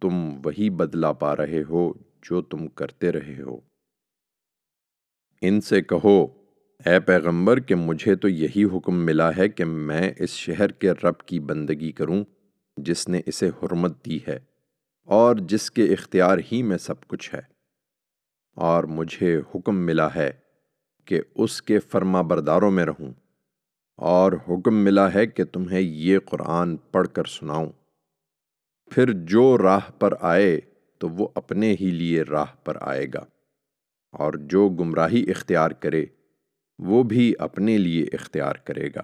تم 0.00 0.38
وہی 0.44 0.70
بدلا 0.70 1.12
پا 1.12 1.36
رہے 1.36 1.62
ہو 1.68 1.92
جو 2.22 2.42
تم 2.42 2.68
کرتے 2.68 3.12
رہے 3.12 3.42
ہو۔ 3.42 3.60
ان 5.42 5.60
سے 5.60 5.82
کہو، 5.82 6.26
اے 6.86 7.00
پیغمبر، 7.00 7.60
کہ 7.60 7.74
مجھے 7.74 8.14
تو 8.14 8.28
یہی 8.28 8.64
حکم 8.64 9.04
ملا 9.04 9.36
ہے 9.36 9.48
کہ 9.48 9.64
میں 9.64 10.12
اس 10.18 10.30
شہر 10.30 10.68
کے 10.72 10.92
رب 10.92 11.20
کی 11.20 11.40
بندگی 11.40 11.92
کروں 11.92 12.24
جس 12.76 13.08
نے 13.08 13.20
اسے 13.26 13.48
حرمت 13.48 14.06
دی 14.06 14.18
ہے 14.28 14.38
اور 15.04 15.36
جس 15.36 15.70
کے 15.70 15.84
اختیار 15.84 16.38
ہی 16.52 16.62
میں 16.62 16.78
سب 16.78 17.06
کچھ 17.06 17.34
ہے۔ 17.34 17.40
اور 18.56 18.84
مجھے 18.84 19.40
حکم 19.54 19.76
ملا 19.76 20.14
ہے 20.14 20.30
کہ 21.04 21.20
اس 21.34 21.62
کے 21.62 21.78
فرما 21.78 22.22
برداروں 22.22 22.70
میں 22.70 22.86
رہوں 22.86 23.12
اور 23.96 24.32
حکم 24.32 24.74
ملا 24.74 25.14
ہے 25.14 25.26
کہ 25.26 25.44
تمہیں 25.44 25.80
یہ 25.80 26.18
قرآن 26.18 26.76
پڑھ 26.76 27.08
کر 27.08 27.24
سناؤں۔ 27.24 27.72
پھر 28.90 29.12
جو 29.12 29.58
راہ 29.58 29.90
پر 29.98 30.14
آئے 30.20 30.60
تو 30.98 31.08
وہ 31.08 31.28
اپنے 31.34 31.76
ہی 31.80 31.90
لیے 31.90 32.22
راہ 32.22 32.54
پر 32.64 32.76
آئے 32.80 33.06
گا 33.14 33.24
اور 34.12 34.32
جو 34.32 34.68
گمراہی 34.68 35.30
اختیار 35.30 35.70
کرے 35.70 36.06
وہ 36.78 37.02
بھی 37.02 37.34
اپنے 37.38 37.78
لیے 37.78 38.04
اختیار 38.12 38.54
کرے 38.54 38.88
گا۔ 38.94 39.02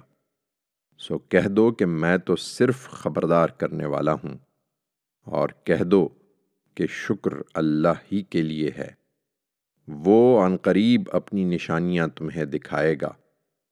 سو 1.09 1.19
کہہ 1.19 1.49
دو 1.49 1.71
کہ 1.71 1.87
میں 1.87 2.19
تو 2.19 2.37
صرف 2.37 2.89
خبردار 2.89 3.49
کرنے 3.49 3.87
والا 3.87 4.13
ہوں 4.13 4.39
اور 5.25 5.49
کہہ 5.65 5.85
دو 5.85 6.09
کہ 6.75 6.87
شکر 6.87 7.31
اللہ 7.55 7.89
ہی 8.13 8.23
کے 8.23 8.43
لیے 8.43 8.71
ہے۔ 8.79 8.89
وہ 9.89 10.47
عنقریب 10.47 11.03
اپنی 11.13 11.45
نشانیاں 11.45 12.07
تمہیں 12.07 12.45
دکھائے 12.45 12.97
گا 13.03 13.13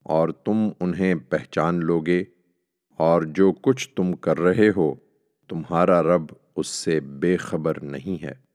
اور 0.02 0.28
تم 0.28 0.68
انہیں 0.80 1.14
پہچان 1.14 1.84
لوگے 1.84 2.24
اور 2.96 3.22
جو 3.22 3.52
کچھ 3.52 3.88
تم 3.94 4.12
کر 4.12 4.38
رہے 4.38 4.68
ہو، 4.76 4.94
تمہارا 5.48 6.02
رب 6.02 6.24
اس 6.56 6.66
سے 6.66 7.00
بے 7.00 7.36
خبر 7.36 7.82
نہیں 7.82 8.22
ہے۔ 8.24 8.49